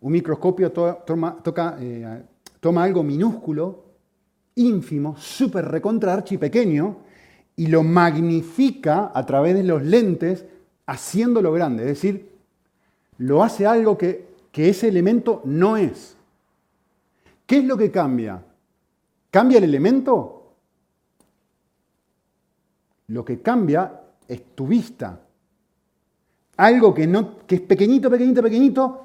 [0.00, 1.36] Un microscopio toma,
[1.78, 2.22] eh,
[2.58, 3.84] toma algo minúsculo,
[4.54, 6.96] ínfimo, súper recontra pequeño,
[7.56, 10.46] y lo magnifica a través de los lentes
[10.86, 12.32] haciéndolo grande, es decir,
[13.18, 16.16] lo hace algo que, que ese elemento no es.
[17.44, 18.42] ¿Qué es lo que cambia?
[19.30, 20.54] ¿Cambia el elemento?
[23.08, 23.98] Lo que cambia
[24.28, 25.20] es tu vista.
[26.56, 29.04] Algo que, no, que es pequeñito, pequeñito, pequeñito,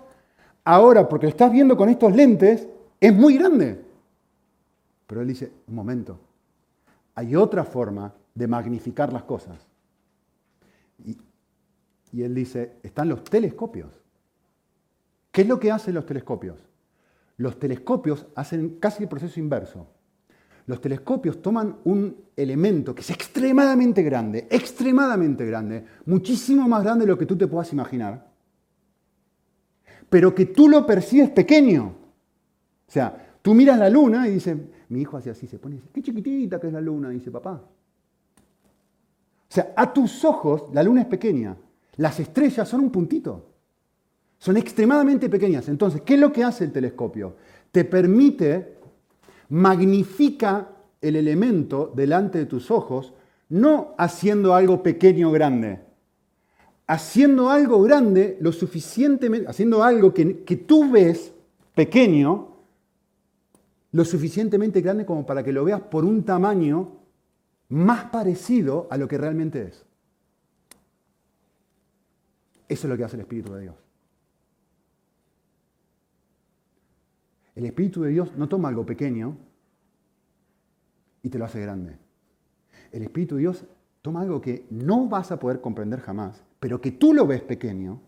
[0.64, 2.68] ahora porque lo estás viendo con estos lentes,
[3.00, 3.84] es muy grande.
[5.08, 6.20] Pero él dice, un momento,
[7.16, 9.58] hay otra forma de magnificar las cosas.
[11.06, 11.18] Y,
[12.12, 13.92] y él dice, están los telescopios.
[15.32, 16.60] ¿Qué es lo que hacen los telescopios?
[17.38, 19.88] Los telescopios hacen casi el proceso inverso.
[20.68, 27.12] Los telescopios toman un elemento que es extremadamente grande, extremadamente grande, muchísimo más grande de
[27.12, 28.30] lo que tú te puedas imaginar,
[30.10, 31.86] pero que tú lo percibes pequeño.
[32.86, 34.58] O sea, tú miras la luna y dices,
[34.90, 37.64] mi hijo hace así, se pone, qué chiquitita que es la luna, dice papá.
[39.50, 41.56] O sea, a tus ojos la luna es pequeña,
[41.96, 43.54] las estrellas son un puntito,
[44.38, 45.70] son extremadamente pequeñas.
[45.70, 47.38] Entonces, ¿qué es lo que hace el telescopio?
[47.72, 48.77] Te permite
[49.50, 50.70] magnifica
[51.02, 53.14] el elemento delante de tus ojos,
[53.50, 55.80] no haciendo algo pequeño o grande,
[56.88, 61.34] haciendo algo grande lo suficientemente, haciendo algo que, que tú ves
[61.76, 62.56] pequeño,
[63.92, 66.98] lo suficientemente grande como para que lo veas por un tamaño
[67.70, 69.86] más parecido a lo que realmente es.
[72.68, 73.87] Eso es lo que hace el Espíritu de Dios.
[77.58, 79.36] El Espíritu de Dios no toma algo pequeño
[81.24, 81.98] y te lo hace grande.
[82.92, 83.66] El Espíritu de Dios
[84.04, 88.00] toma algo que no vas a poder comprender jamás, pero que tú lo ves pequeño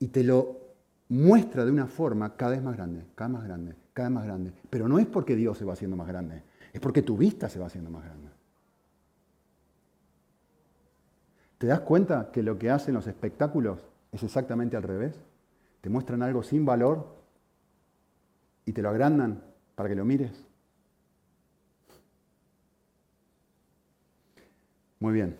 [0.00, 0.58] y te lo
[1.10, 4.24] muestra de una forma cada vez más grande, cada vez más grande, cada vez más
[4.24, 4.52] grande.
[4.68, 6.42] Pero no es porque Dios se va haciendo más grande,
[6.72, 8.30] es porque tu vista se va haciendo más grande.
[11.58, 13.78] ¿Te das cuenta que lo que hacen los espectáculos
[14.10, 15.14] es exactamente al revés?
[15.80, 17.21] Te muestran algo sin valor
[18.64, 19.42] y te lo agrandan
[19.74, 20.44] para que lo mires.
[25.00, 25.36] Muy bien.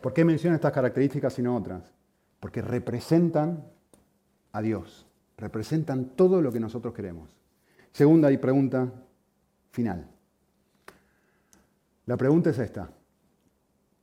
[0.00, 1.92] ¿Por qué menciono estas características y no otras?
[2.38, 3.64] Porque representan
[4.52, 7.36] a Dios, representan todo lo que nosotros queremos.
[7.92, 8.92] Segunda y pregunta
[9.70, 10.06] final.
[12.06, 12.90] La pregunta es esta.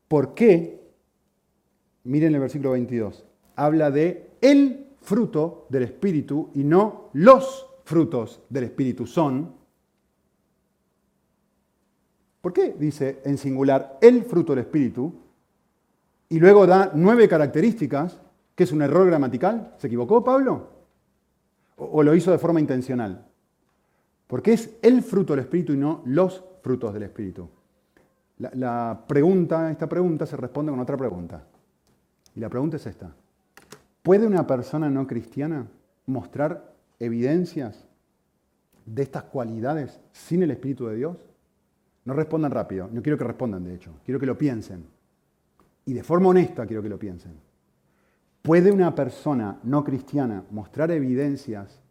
[0.07, 0.91] ¿Por qué,
[2.03, 3.25] miren el versículo 22,
[3.55, 9.53] habla de el fruto del Espíritu y no los frutos del Espíritu son.
[12.41, 15.13] ¿Por qué dice en singular el fruto del Espíritu?
[16.29, 18.19] Y luego da nueve características,
[18.55, 19.73] que es un error gramatical.
[19.77, 20.69] ¿Se equivocó Pablo?
[21.77, 23.25] ¿O lo hizo de forma intencional?
[24.27, 27.47] Porque es el fruto del Espíritu y no los frutos del Espíritu.
[28.39, 31.43] La, la, pregunta, esta pregunta se responde con otra pregunta.
[32.35, 33.13] Y la pregunta es esta.
[34.01, 35.67] ¿Puede una persona no cristiana
[36.07, 37.87] mostrar evidencias
[38.85, 41.17] de estas cualidades sin el Espíritu de Dios?
[42.05, 44.85] No respondan rápido, no quiero que respondan de hecho, quiero que lo piensen.
[45.85, 47.33] Y de forma honesta quiero que lo piensen.
[48.41, 51.81] ¿Puede una persona no cristiana mostrar evidencias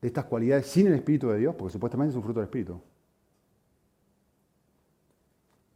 [0.00, 1.54] de estas cualidades sin el Espíritu de Dios?
[1.54, 2.80] Porque supuestamente es un fruto del Espíritu.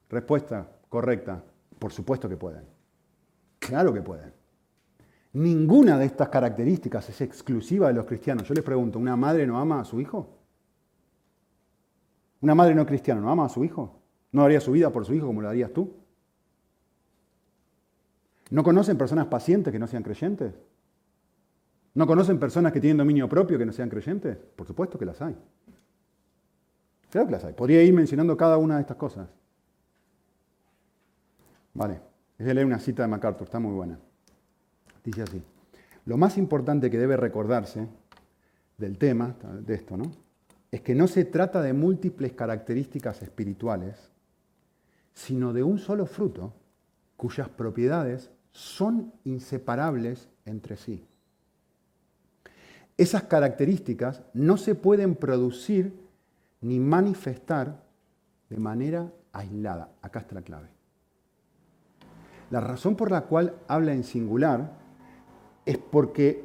[0.08, 1.42] Respuesta correcta,
[1.78, 2.64] por supuesto que pueden.
[3.58, 4.41] Claro que pueden.
[5.34, 8.46] Ninguna de estas características es exclusiva de los cristianos.
[8.46, 10.38] Yo les pregunto, ¿una madre no ama a su hijo?
[12.42, 14.00] ¿Una madre no cristiana no ama a su hijo?
[14.32, 15.94] ¿No haría su vida por su hijo como lo harías tú?
[18.50, 20.52] ¿No conocen personas pacientes que no sean creyentes?
[21.94, 24.36] ¿No conocen personas que tienen dominio propio que no sean creyentes?
[24.36, 25.36] Por supuesto que las hay.
[27.08, 27.54] Claro que las hay.
[27.54, 29.28] Podría ir mencionando cada una de estas cosas.
[31.72, 32.00] Vale.
[32.38, 33.98] Es de leer una cita de MacArthur, está muy buena.
[35.04, 35.42] Dice así,
[36.06, 37.88] lo más importante que debe recordarse
[38.78, 40.04] del tema, de esto, ¿no?
[40.70, 44.10] Es que no se trata de múltiples características espirituales,
[45.12, 46.54] sino de un solo fruto
[47.16, 51.04] cuyas propiedades son inseparables entre sí.
[52.96, 55.92] Esas características no se pueden producir
[56.60, 57.82] ni manifestar
[58.48, 59.90] de manera aislada.
[60.02, 60.68] Acá está la clave.
[62.50, 64.81] La razón por la cual habla en singular
[65.64, 66.44] es porque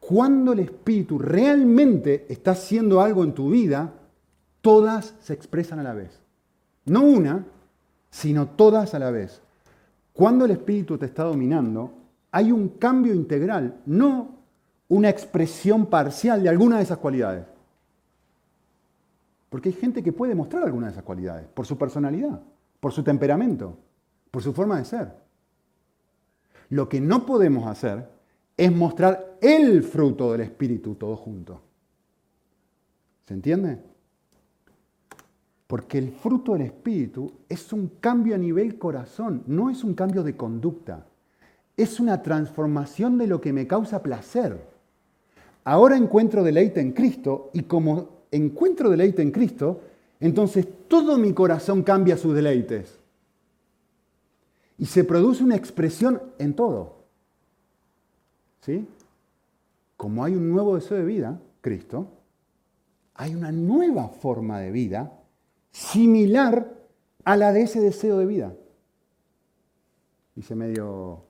[0.00, 3.92] cuando el Espíritu realmente está haciendo algo en tu vida,
[4.60, 6.20] todas se expresan a la vez.
[6.84, 7.46] No una,
[8.10, 9.40] sino todas a la vez.
[10.12, 11.92] Cuando el Espíritu te está dominando,
[12.30, 14.34] hay un cambio integral, no
[14.88, 17.46] una expresión parcial de alguna de esas cualidades.
[19.48, 22.40] Porque hay gente que puede mostrar alguna de esas cualidades, por su personalidad,
[22.80, 23.78] por su temperamento,
[24.30, 25.14] por su forma de ser.
[26.70, 28.13] Lo que no podemos hacer
[28.56, 31.60] es mostrar el fruto del Espíritu todo junto.
[33.26, 33.78] ¿Se entiende?
[35.66, 40.22] Porque el fruto del Espíritu es un cambio a nivel corazón, no es un cambio
[40.22, 41.06] de conducta.
[41.76, 44.68] Es una transformación de lo que me causa placer.
[45.64, 49.80] Ahora encuentro deleite en Cristo y como encuentro deleite en Cristo,
[50.20, 52.98] entonces todo mi corazón cambia sus deleites.
[54.78, 57.03] Y se produce una expresión en todo.
[58.64, 58.88] ¿Sí?
[59.98, 62.08] Como hay un nuevo deseo de vida, Cristo,
[63.12, 65.20] hay una nueva forma de vida
[65.70, 66.72] similar
[67.24, 68.54] a la de ese deseo de vida.
[70.34, 71.24] Dice medio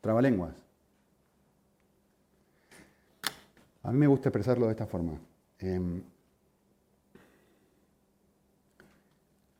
[0.00, 0.56] trabalenguas.
[3.84, 5.12] A mí me gusta expresarlo de esta forma.
[5.60, 6.02] Em,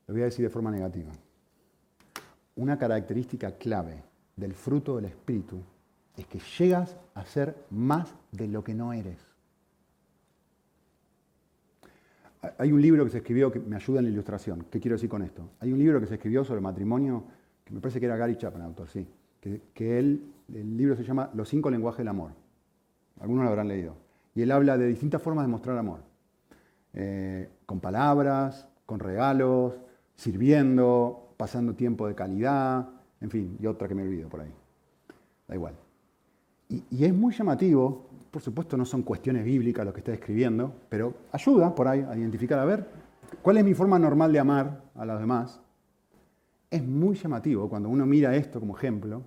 [0.09, 1.13] lo voy a decir de forma negativa.
[2.57, 4.03] Una característica clave
[4.35, 5.63] del fruto del Espíritu
[6.19, 9.19] es que llegas a ser más de lo que no eres.
[12.59, 14.66] Hay un libro que se escribió que me ayuda en la ilustración.
[14.71, 15.51] ¿Qué quiero decir con esto?
[15.61, 17.25] Hay un libro que se escribió sobre matrimonio,
[17.64, 19.07] que me parece que era Gary Chapman, autor, sí.
[19.41, 22.33] Que, el libro se llama Los cinco lenguajes del amor.
[23.21, 23.95] Algunos lo habrán leído.
[24.35, 26.01] Y él habla de distintas formas de mostrar amor.
[26.95, 29.75] Eh, con palabras, con regalos,
[30.14, 32.89] sirviendo, pasando tiempo de calidad,
[33.21, 34.53] en fin, y otra que me olvido por ahí.
[35.47, 35.75] Da igual.
[36.69, 41.14] Y es muy llamativo por supuesto no son cuestiones bíblicas lo que está escribiendo, pero
[41.33, 42.87] ayuda por ahí a identificar, a ver,
[43.43, 45.61] ¿cuál es mi forma normal de amar a los demás?
[46.71, 49.23] Es muy llamativo cuando uno mira esto como ejemplo,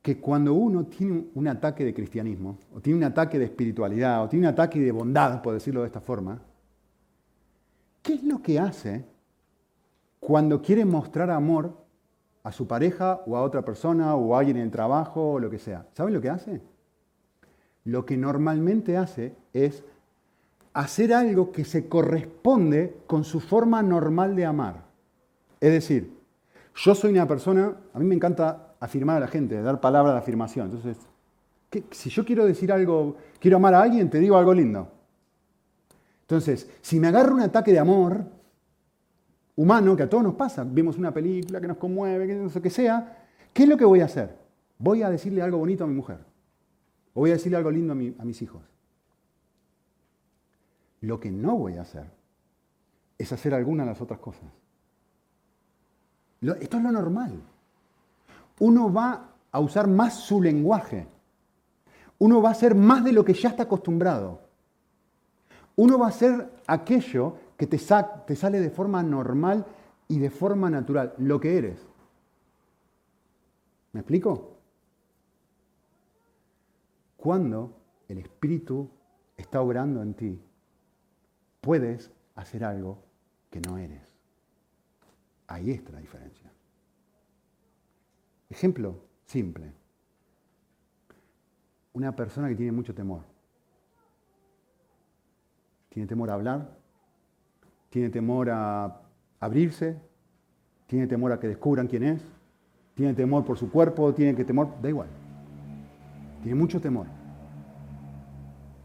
[0.00, 4.28] que cuando uno tiene un ataque de cristianismo, o tiene un ataque de espiritualidad, o
[4.28, 6.40] tiene un ataque de bondad, por decirlo de esta forma,
[8.02, 9.04] ¿qué es lo que hace
[10.20, 11.83] cuando quiere mostrar amor
[12.44, 15.50] a su pareja o a otra persona o a alguien en el trabajo o lo
[15.50, 15.86] que sea?
[15.94, 16.60] ¿Saben lo que hace?
[17.84, 19.84] lo que normalmente hace es
[20.72, 24.82] hacer algo que se corresponde con su forma normal de amar.
[25.60, 26.12] Es decir,
[26.74, 30.18] yo soy una persona, a mí me encanta afirmar a la gente, dar palabra de
[30.18, 30.66] afirmación.
[30.66, 30.98] Entonces,
[31.90, 34.88] si yo quiero decir algo, quiero amar a alguien, te digo algo lindo.
[36.22, 38.24] Entonces, si me agarro un ataque de amor
[39.56, 43.64] humano, que a todos nos pasa, vemos una película que nos conmueve, que sea, ¿qué
[43.64, 44.36] es lo que voy a hacer?
[44.78, 46.18] Voy a decirle algo bonito a mi mujer.
[47.14, 48.62] O voy a decirle algo lindo a, mis hijos.
[51.00, 52.10] Lo que no voy a hacer
[53.16, 54.50] es hacer alguna de las otras cosas.
[56.60, 57.40] esto es lo normal.
[58.58, 61.06] Uno va a usar más su lenguaje.
[62.18, 64.42] Uno va a hacer más de lo que ya está acostumbrado.
[65.76, 67.36] Uno va a hacer aquello
[67.66, 67.84] que te,
[68.26, 69.66] te sale de forma normal
[70.08, 71.86] y de forma natural, lo que eres.
[73.92, 74.58] ¿Me explico?
[77.16, 78.90] Cuando el Espíritu
[79.36, 80.42] está obrando en ti,
[81.60, 83.02] puedes hacer algo
[83.50, 84.12] que no eres.
[85.46, 86.52] Ahí está la diferencia.
[88.50, 89.72] Ejemplo simple.
[91.94, 93.22] Una persona que tiene mucho temor.
[95.88, 96.83] Tiene temor a hablar,
[97.94, 99.02] tiene temor a
[99.38, 99.96] abrirse,
[100.88, 102.22] tiene temor a que descubran quién es,
[102.96, 105.06] tiene temor por su cuerpo, tiene que temor, da igual.
[106.42, 107.06] Tiene mucho temor.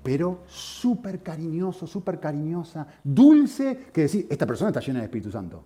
[0.04, 5.66] Pero súper cariñoso, súper cariñosa, dulce, que decir, esta persona está llena de Espíritu Santo.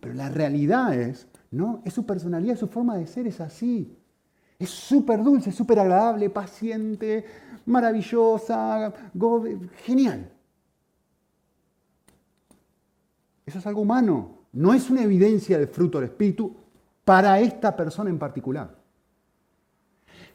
[0.00, 1.82] Pero la realidad es, ¿no?
[1.84, 3.94] Es su personalidad, su forma de ser es así.
[4.58, 7.26] Es súper dulce, súper agradable, paciente,
[7.66, 8.90] maravillosa,
[9.84, 10.32] genial.
[13.50, 16.54] Eso es algo humano, no es una evidencia del fruto del Espíritu
[17.04, 18.76] para esta persona en particular.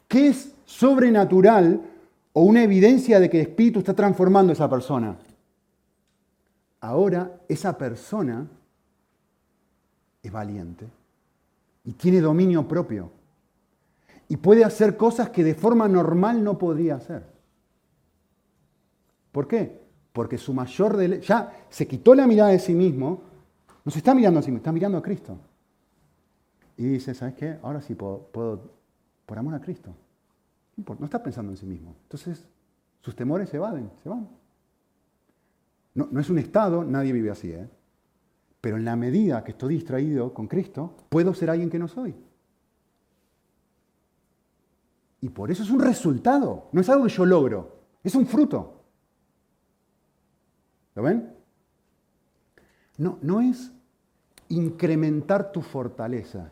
[0.06, 1.82] ¿Qué es sobrenatural
[2.34, 5.16] o una evidencia de que el Espíritu está transformando a esa persona?
[6.82, 8.50] Ahora esa persona
[10.22, 10.86] es valiente
[11.86, 13.12] y tiene dominio propio
[14.28, 17.24] y puede hacer cosas que de forma normal no podría hacer.
[19.32, 19.85] ¿Por qué?
[20.16, 23.22] Porque su mayor ya se quitó la mirada de sí mismo,
[23.84, 25.38] no se está mirando a sí mismo, está mirando a Cristo.
[26.78, 27.58] Y dice, ¿sabes qué?
[27.62, 28.72] Ahora sí puedo, puedo
[29.26, 29.94] por amor a Cristo.
[30.78, 31.98] No está pensando en sí mismo.
[32.04, 32.48] Entonces,
[33.02, 34.30] sus temores se evaden, se van.
[35.96, 37.68] No, no es un estado, nadie vive así, ¿eh?
[38.62, 42.16] Pero en la medida que estoy distraído con Cristo, puedo ser alguien que no soy.
[45.20, 48.85] Y por eso es un resultado, no es algo que yo logro, es un fruto.
[50.96, 51.34] ¿Lo ven?
[52.98, 53.72] No, no es
[54.50, 56.52] incrementar tus fortalezas,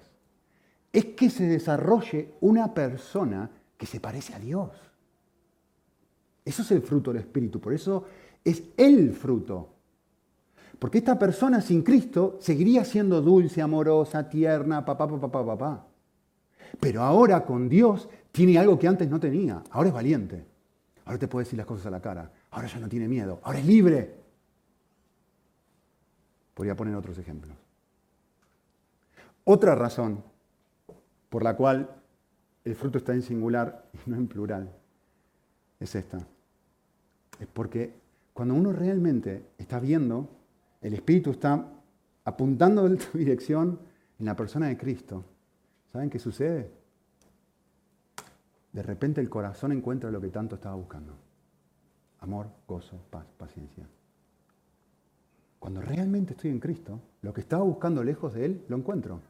[0.92, 4.70] es que se desarrolle una persona que se parece a Dios.
[6.46, 8.06] Eso es el fruto del Espíritu, por eso
[8.44, 9.70] es el fruto.
[10.78, 15.88] Porque esta persona sin Cristo seguiría siendo dulce, amorosa, tierna, papá, papá, papá, papá.
[16.80, 19.64] Pero ahora con Dios tiene algo que antes no tenía.
[19.70, 20.46] Ahora es valiente.
[21.06, 22.32] Ahora te puede decir las cosas a la cara.
[22.52, 23.40] Ahora ya no tiene miedo.
[23.44, 24.23] Ahora es libre.
[26.54, 27.56] Podría poner otros ejemplos.
[29.46, 30.24] Otra razón
[31.30, 31.90] por la cual
[32.64, 34.72] el fruto está en singular y no en plural
[35.80, 36.20] es esta.
[37.40, 37.94] Es porque
[38.34, 40.30] cuando uno realmente está viendo,
[40.82, 41.68] el Espíritu está
[42.26, 43.80] apuntando en tu dirección
[44.20, 45.24] en la persona de Cristo.
[45.92, 46.72] ¿Saben qué sucede?
[48.72, 51.14] De repente el corazón encuentra lo que tanto estaba buscando.
[52.20, 53.86] Amor, gozo, paz, paciencia.
[55.64, 59.22] Cuando realmente estoy en Cristo, lo que estaba buscando lejos de Él, lo encuentro.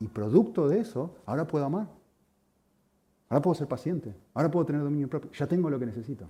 [0.00, 1.86] Y producto de eso, ahora puedo amar.
[3.28, 4.14] Ahora puedo ser paciente.
[4.32, 5.30] Ahora puedo tener dominio propio.
[5.32, 6.26] Ya tengo lo que necesito.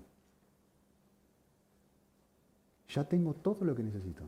[2.88, 4.24] Ya tengo todo lo que necesito.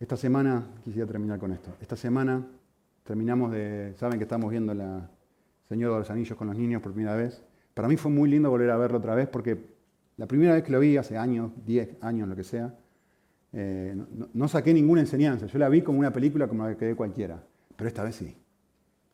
[0.00, 1.74] Esta semana, quisiera terminar con esto.
[1.82, 2.46] Esta semana
[3.04, 5.10] terminamos de, saben que estamos viendo la
[5.68, 7.42] Señor de los Anillos con los niños por primera vez.
[7.74, 9.76] Para mí fue muy lindo volver a verlo otra vez porque
[10.18, 12.74] la primera vez que lo vi, hace años, 10 años, lo que sea,
[13.52, 13.96] eh,
[14.34, 15.46] no, saqué ninguna enseñanza.
[15.46, 17.42] Yo la vi como una película como la que ve cualquiera.
[17.76, 18.36] Pero esta vez sí.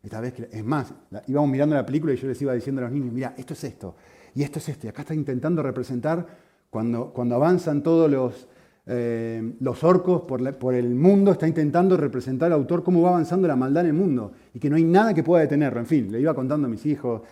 [0.03, 0.93] Esta vez, es más,
[1.29, 3.65] íbamos mirando la película y yo les iba diciendo a los niños, mira, esto es
[3.65, 3.97] esto,
[4.35, 4.87] y esto es esto.
[4.87, 6.27] Y acá está intentando representar
[6.69, 8.47] cuando, avanzan todos los,
[8.87, 13.85] eh, orcos por, el mundo, está intentando representar al autor cómo va avanzando la maldad
[13.85, 15.81] en el mundo y que no hay nada que pueda detenerlo.
[15.81, 17.23] En fin, le iba contando a mis hijos,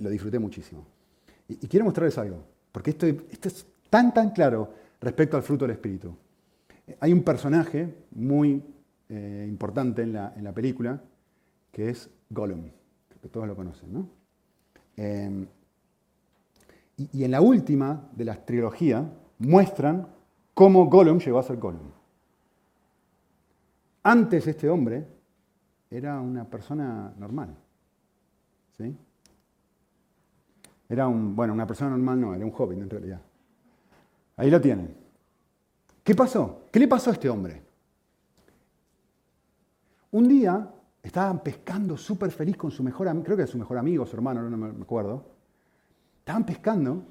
[0.00, 0.84] lo disfruté muchísimo.
[1.48, 2.42] Y, quiero mostrarles algo,
[2.76, 4.70] porque esto, es tan, tan claro
[5.00, 6.14] respecto al fruto del Espíritu.
[7.00, 8.62] Hay un personaje muy
[9.08, 11.00] eh, importante en la, en la, película
[11.72, 12.64] que es Gollum,
[13.22, 14.10] que todos lo conocen, ¿no?
[16.98, 19.06] Y, y, en la última de las trilogías
[19.38, 20.08] muestran
[20.52, 21.90] cómo Gollum llegó a ser Gollum.
[24.02, 25.06] Antes este hombre
[25.90, 27.56] era una persona normal.
[28.76, 28.94] ¿sí?
[30.88, 33.20] Era un, bueno, una persona normal no, era un hobbit en realidad.
[34.36, 34.94] Ahí lo tienen.
[36.02, 36.66] ¿Qué pasó?
[36.70, 37.62] ¿Qué le pasó a este hombre?
[40.12, 40.70] Un día
[41.02, 44.16] estaban pescando súper feliz con su mejor amigo, creo que es su mejor amigo, su
[44.16, 45.24] hermano, no me acuerdo.
[46.20, 47.02] Estaban pescando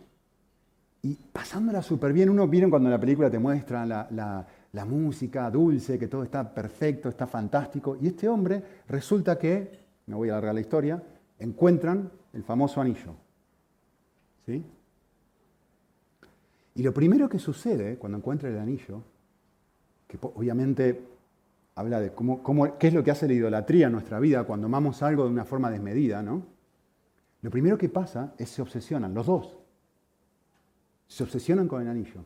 [1.02, 2.30] y pasándola súper bien.
[2.30, 7.28] Uno, vieron cuando la película te muestra la, música dulce, que todo está perfecto, está
[7.28, 7.96] fantástico.
[8.02, 11.04] Y este hombre resulta que, me voy a alargar la historia,
[11.38, 13.25] encuentran el famoso anillo.
[14.46, 14.64] ¿Sí?
[16.76, 19.02] Y lo primero que sucede cuando encuentra el anillo,
[20.08, 21.02] que obviamente
[21.76, 24.68] habla de cómo, cómo, qué es lo que hace la idolatría en nuestra vida cuando
[24.68, 26.44] amamos algo de una forma desmedida, ¿no?
[27.42, 29.58] Lo primero que pasa es se obsesionan, los dos.
[31.08, 32.24] Se obsesionan con el anillo.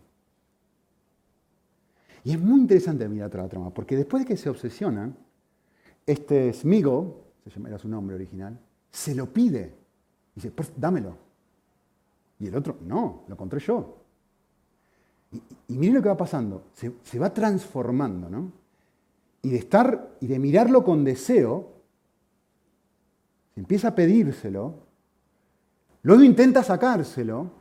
[2.24, 5.15] Y es muy interesante mirar la trama, porque después de que se obsesionan,
[6.05, 7.26] este Smigo,
[7.67, 8.59] era su nombre original,
[8.89, 9.76] se lo pide.
[10.36, 11.29] Dice, pues dámelo.
[12.40, 13.98] Y el otro, no, lo encontré yo.
[15.68, 18.52] Y, miren lo que va pasando, se, se, va transformando, ¿no?
[19.44, 21.74] Y de estar y de mirarlo con deseo,
[23.54, 24.74] se empieza a pedírselo,
[26.02, 27.60] luego intenta sacárselo,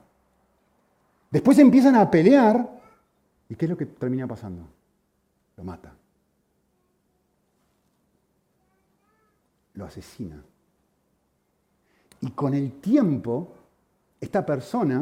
[1.30, 2.80] Después empiezan a pelear.
[3.48, 4.66] ¿Y qué es lo que termina pasando?
[5.56, 5.94] Lo mata.
[9.74, 10.42] Lo asesina.
[12.20, 13.54] Y con el tiempo,
[14.20, 15.00] esta persona,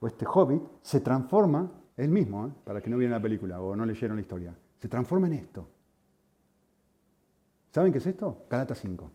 [0.00, 2.50] o este hobbit, se transforma, él mismo, ¿eh?
[2.64, 5.68] para que no vieron la película o no leyeron la historia, se transforma en esto.
[7.70, 8.44] ¿Saben qué es esto?
[8.50, 9.10] Galata 5.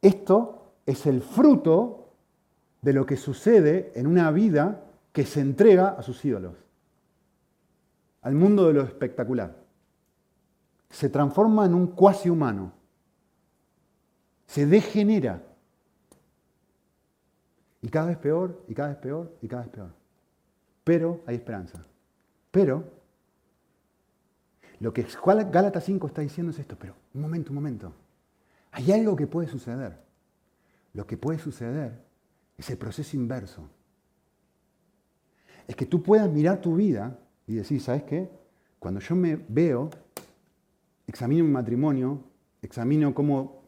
[0.00, 2.10] Esto es el fruto
[2.80, 6.54] de lo que sucede en una vida que se entrega a sus ídolos,
[8.22, 9.56] al mundo de lo espectacular.
[10.90, 12.72] Se transforma en un cuasi humano,
[14.46, 15.42] se degenera.
[17.82, 19.90] Y cada vez peor, y cada vez peor, y cada vez peor.
[20.84, 21.84] Pero hay esperanza.
[22.50, 22.84] Pero
[24.80, 25.06] lo que
[25.50, 27.92] Gálatas 5 está diciendo es esto, pero un momento, un momento.
[28.70, 29.96] Hay algo que puede suceder.
[30.94, 32.00] Lo que puede suceder
[32.56, 33.68] es el proceso inverso.
[35.66, 38.30] Es que tú puedas mirar tu vida y decir, ¿sabes qué?
[38.78, 39.90] Cuando yo me veo,
[41.06, 42.20] examino mi matrimonio,
[42.60, 43.62] examino cómo,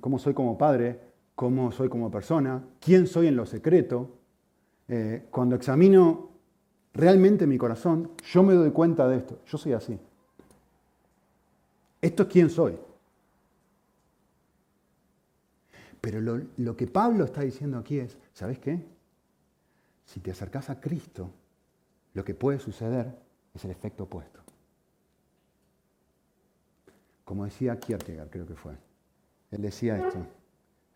[0.00, 1.00] cómo soy como padre,
[1.34, 4.16] cómo soy como persona, quién soy en lo secreto,
[4.88, 6.30] eh, cuando examino
[6.92, 9.40] realmente mi corazón, yo me doy cuenta de esto.
[9.46, 9.98] Yo soy así.
[12.00, 12.76] Esto es quién soy.
[16.00, 18.82] Pero lo, lo, que Pablo está diciendo aquí es, ¿sabes qué?
[20.06, 21.30] Si te acercas a Cristo,
[22.14, 23.14] lo que puede suceder
[23.54, 24.40] es el efecto opuesto.
[27.24, 28.72] Como decía Kierkegaard, creo que fue.
[29.50, 30.26] Él decía esto.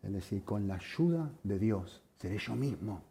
[0.04, 3.02] Él decía, con la ayuda de Dios seré yo mismo.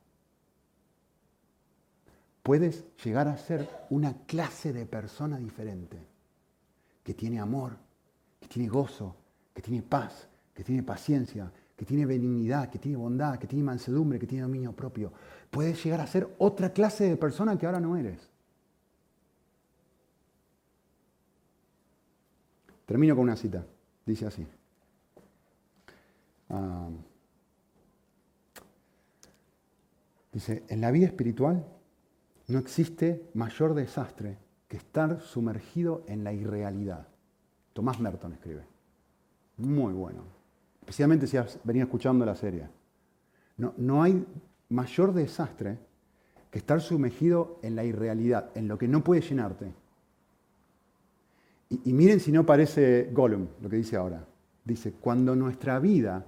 [2.43, 5.97] Puedes llegar a ser una clase de persona diferente,
[7.03, 7.77] que tiene amor,
[8.39, 9.15] que tiene gozo,
[9.53, 14.19] que tiene paz, que tiene paciencia, que tiene benignidad, que tiene bondad, que tiene mansedumbre,
[14.19, 15.11] que tiene dominio propio.
[15.49, 18.29] Puedes llegar a ser otra clase de persona que ahora no eres.
[22.85, 23.65] Termino con una cita.
[24.05, 24.45] Dice así.
[30.31, 31.63] Dice, en la vida espiritual
[32.47, 34.37] no existe mayor desastre
[34.67, 37.07] que estar sumergido en la irrealidad.
[37.73, 38.63] Tomás Merton escribe.
[39.57, 40.23] Muy bueno.
[40.81, 42.67] Especialmente si has venido escuchando la serie.
[43.57, 44.25] No, no hay
[44.69, 45.77] mayor desastre
[46.49, 49.71] que estar sumergido en la irrealidad, en lo que no puede llenarte.
[51.69, 54.27] Y, y, miren si no parece Gollum lo que dice ahora.
[54.65, 56.25] Dice, cuando nuestra vida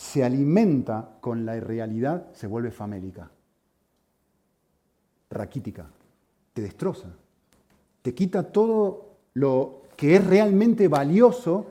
[0.00, 3.30] se alimenta con la irrealidad, se vuelve famélica,
[5.28, 5.90] raquítica,
[6.54, 7.08] te destroza,
[8.00, 11.66] te quita todo lo que es realmente valioso,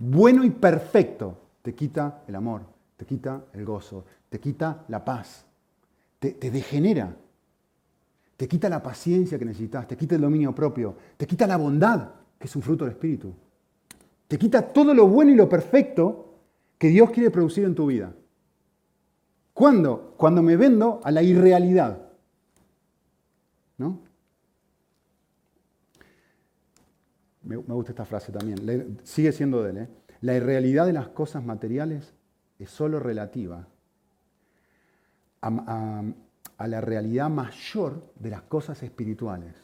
[0.00, 1.38] bueno y perfecto.
[1.62, 2.62] Te quita el amor,
[2.96, 5.44] te quita el gozo, te quita la paz,
[6.18, 7.14] te, te degenera,
[8.36, 12.08] te quita la paciencia que necesitas, te quita el dominio propio, te quita la bondad,
[12.40, 13.32] que es un fruto del Espíritu.
[14.26, 16.25] Te quita todo lo bueno y lo perfecto
[16.78, 18.12] que Dios quiere producir en tu vida.
[19.52, 20.14] ¿Cuándo?
[20.16, 21.98] Cuando me vendo a la irrealidad.
[23.78, 24.00] ¿No?
[27.42, 28.98] Me, gusta esta frase también.
[29.04, 29.76] sigue siendo de él.
[29.78, 29.88] ¿eh?
[30.20, 32.12] La irrealidad de las cosas materiales
[32.58, 33.66] es solo relativa
[35.40, 36.02] a,
[36.58, 39.54] a la realidad mayor de las cosas espirituales.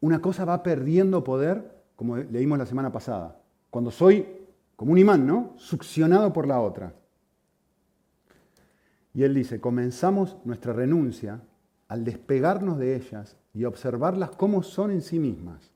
[0.00, 3.40] Una cosa va perdiendo poder, como leímos la semana pasada.
[3.70, 4.41] Cuando soy
[4.82, 5.54] como un imán, ¿no?
[5.58, 6.92] Succionado por la otra.
[9.14, 11.40] Y él dice, comenzamos nuestra renuncia
[11.86, 15.70] al despegarnos de ellas y observarlas como son en sí mismas.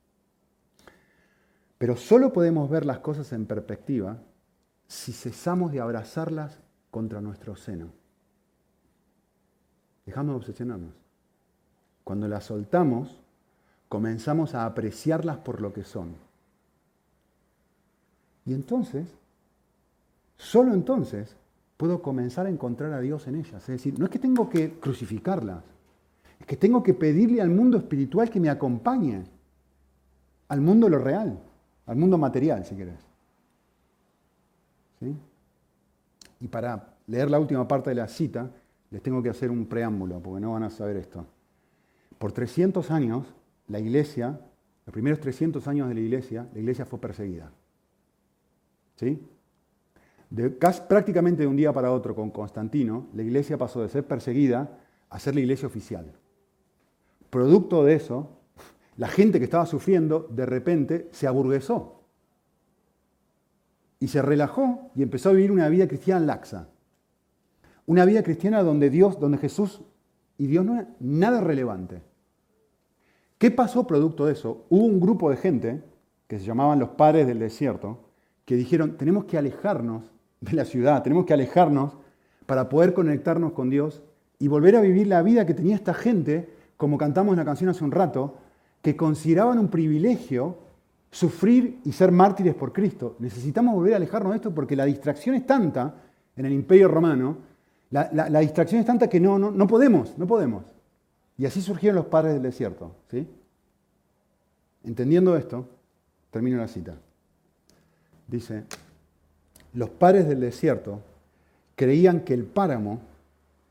[1.79, 4.19] Pero solo podemos ver las cosas en perspectiva
[4.89, 6.59] si cesamos de abrazarlas
[6.91, 7.93] contra nuestro seno.
[10.05, 10.95] Dejamos de obsesionarnos.
[12.03, 13.21] Cuando las soltamos,
[13.89, 16.26] comenzamos a apreciarlas por lo que son.
[18.47, 19.07] Y entonces,
[20.37, 21.37] solo entonces,
[21.77, 23.63] puedo comenzar a encontrar a Dios en ellas.
[23.63, 25.63] Es decir, no es que tengo que crucificarlas,
[26.41, 29.25] es que tengo que pedirle al mundo espiritual que me acompañe,
[30.49, 31.39] al mundo lo real,
[31.87, 33.01] al mundo material, si querés.
[36.41, 38.51] Y para leer la última parte de la cita,
[38.91, 41.27] les tengo que hacer un preámbulo, porque no van a saber esto.
[42.19, 43.27] Por 300 años,
[43.69, 44.41] la iglesia,
[44.87, 47.51] los primeros 300 años de la iglesia, la iglesia fue perseguida.
[48.97, 49.23] ¿Sí?
[50.31, 54.79] De, prácticamente de un día para otro con Constantino, la iglesia pasó de ser perseguida
[55.09, 56.13] a ser la iglesia oficial.
[57.31, 58.31] Producto de eso,
[58.97, 62.03] la gente que estaba sufriendo de repente se aburguesó
[64.01, 66.69] y se relajó y empezó a vivir una vida cristiana laxa.
[67.87, 69.83] Una vida cristiana donde Dios, donde Jesús
[70.39, 72.03] y Dios no es nada relevante.
[73.39, 74.67] ¿Qué pasó producto de eso?
[74.71, 75.83] Hubo un grupo de gente
[76.27, 78.06] que se llamaban los padres del desierto,
[78.47, 80.05] que dijeron, tenemos que alejarnos
[80.41, 81.97] de la ciudad, tenemos que alejarnos
[82.47, 84.03] para poder conectarnos con Dios
[84.39, 87.69] y volver a vivir la vida que tenía esta gente, como cantamos en la canción
[87.69, 88.37] hace un rato,
[88.83, 90.59] que consideraban un privilegio
[91.11, 93.17] sufrir y ser mártires por Cristo.
[93.19, 95.95] Necesitamos volver a alejarnos de esto porque la distracción es tanta
[96.37, 97.39] en el imperio romano,
[97.91, 100.65] la, distracción es tanta que no, no, no podemos, no podemos.
[101.37, 102.95] Y así surgieron los padres del desierto.
[103.11, 103.27] ¿sí?
[104.85, 105.69] Entendiendo esto,
[106.31, 106.97] termino la cita
[108.27, 108.65] dice,
[109.73, 111.03] los padres del desierto
[111.75, 113.01] creían que el páramo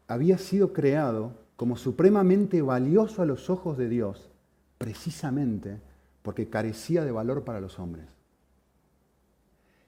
[0.08, 4.30] había sido creado como supremamente valioso a los ojos de Dios,
[4.78, 5.80] precisamente
[6.22, 8.06] porque carecía de valor para los hombres.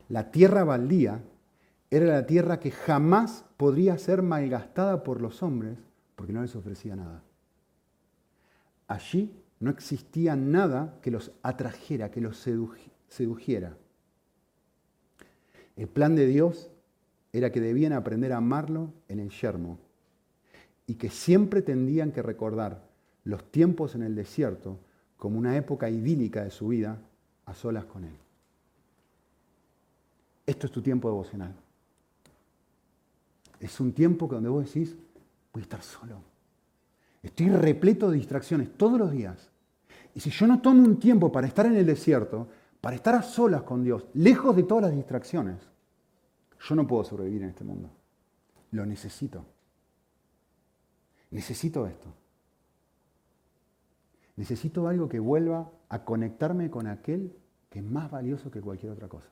[0.10, 1.22] La tierra baldía
[1.90, 5.78] era la tierra que jamás podría ser malgastada por los hombres
[6.16, 7.22] porque no les ofrecía nada.
[8.88, 12.38] Allí no existía nada que los atrajera, que los
[13.08, 13.78] sedujera.
[15.78, 16.70] El plan de Dios
[17.32, 19.78] era que debían aprender a amarlo en el yermo
[20.88, 22.84] y que siempre tendrían que recordar
[23.24, 24.80] los tiempos en el desierto
[25.18, 26.98] como una época idílica de su vida
[27.46, 28.16] a solas con Él.
[30.46, 31.54] Esto es tu tiempo devocional.
[33.60, 34.96] Es un tiempo donde vos decís,
[35.54, 36.22] voy a estar solo.
[37.22, 39.50] Estoy repleto de distracciones todos los días.
[40.16, 42.48] Y si yo no tomo un tiempo para estar en el desierto,
[42.82, 45.58] para estar a solas con Dios, lejos de todas las distracciones,
[46.60, 47.90] yo no puedo sobrevivir en este mundo.
[48.72, 49.46] Lo necesito.
[51.32, 52.14] Necesito esto.
[54.36, 57.36] Necesito algo que vuelva a conectarme con aquel
[57.70, 59.30] que es más valioso que cualquier otra cosa.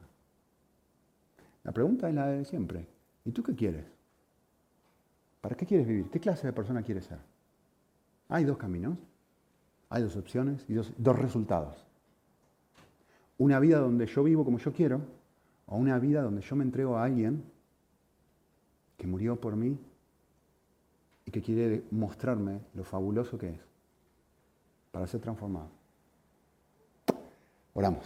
[1.64, 2.88] La pregunta es la de siempre.
[3.24, 3.86] ¿Y tú qué quieres?
[5.42, 6.10] ¿Para qué quieres vivir?
[6.10, 7.20] ¿Qué clase de persona quieres ser?
[8.30, 8.98] Hay dos caminos,
[9.90, 11.86] hay dos opciones y dos, dos resultados.
[13.38, 15.02] Una vida donde yo vivo como yo quiero
[15.68, 17.44] o una vida donde yo me entrego a alguien
[18.98, 19.78] que murió por mí
[21.26, 23.60] y que quiere mostrarme lo fabuloso que es
[24.92, 25.70] para ser transformado.
[27.74, 28.06] Oramos.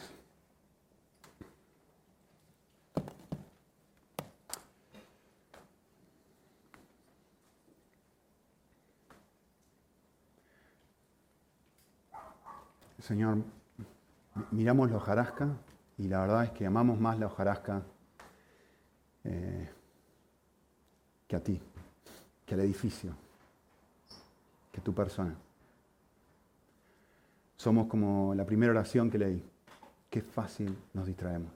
[13.00, 13.38] Señor,
[14.52, 15.50] miramos la hojarasca
[15.98, 17.84] y la verdad es que amamos más la hojarasca
[19.24, 19.70] eh,
[21.28, 21.62] que a ti,
[22.46, 23.12] que al edificio,
[24.72, 25.36] que tu persona.
[27.56, 29.44] Somos como la primera oración que leí.
[30.10, 31.52] Qué fácil nos distraemos.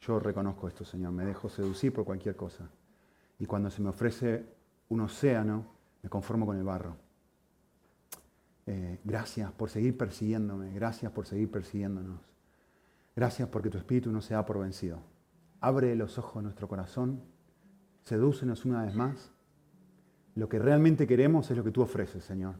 [0.00, 2.68] Yo reconozco esto, Señor, me dejo seducir por cualquier cosa.
[3.38, 4.46] Y cuando se me ofrece
[4.88, 5.66] un océano,
[6.02, 7.07] me conformo con el barro.
[8.70, 12.20] Eh, gracias por seguir persiguiéndome, gracias por seguir persiguiéndonos.
[13.16, 14.98] Gracias porque tu espíritu no se da por vencido.
[15.62, 17.22] Abre los ojos de nuestro corazón,
[18.04, 19.30] sedúcenos una vez más.
[20.34, 22.56] Lo que realmente queremos es lo que tú ofreces, Señor.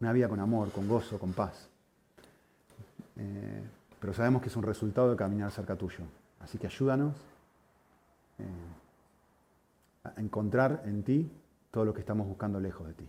[0.00, 1.70] Una vida con amor, con gozo, con paz.
[3.16, 3.62] Eh,
[3.98, 6.04] pero sabemos que es un resultado de caminar cerca tuyo.
[6.40, 7.16] Así que ayúdanos
[8.38, 8.44] eh,
[10.04, 11.32] a encontrar en ti
[11.70, 13.08] todo lo que estamos buscando lejos de ti.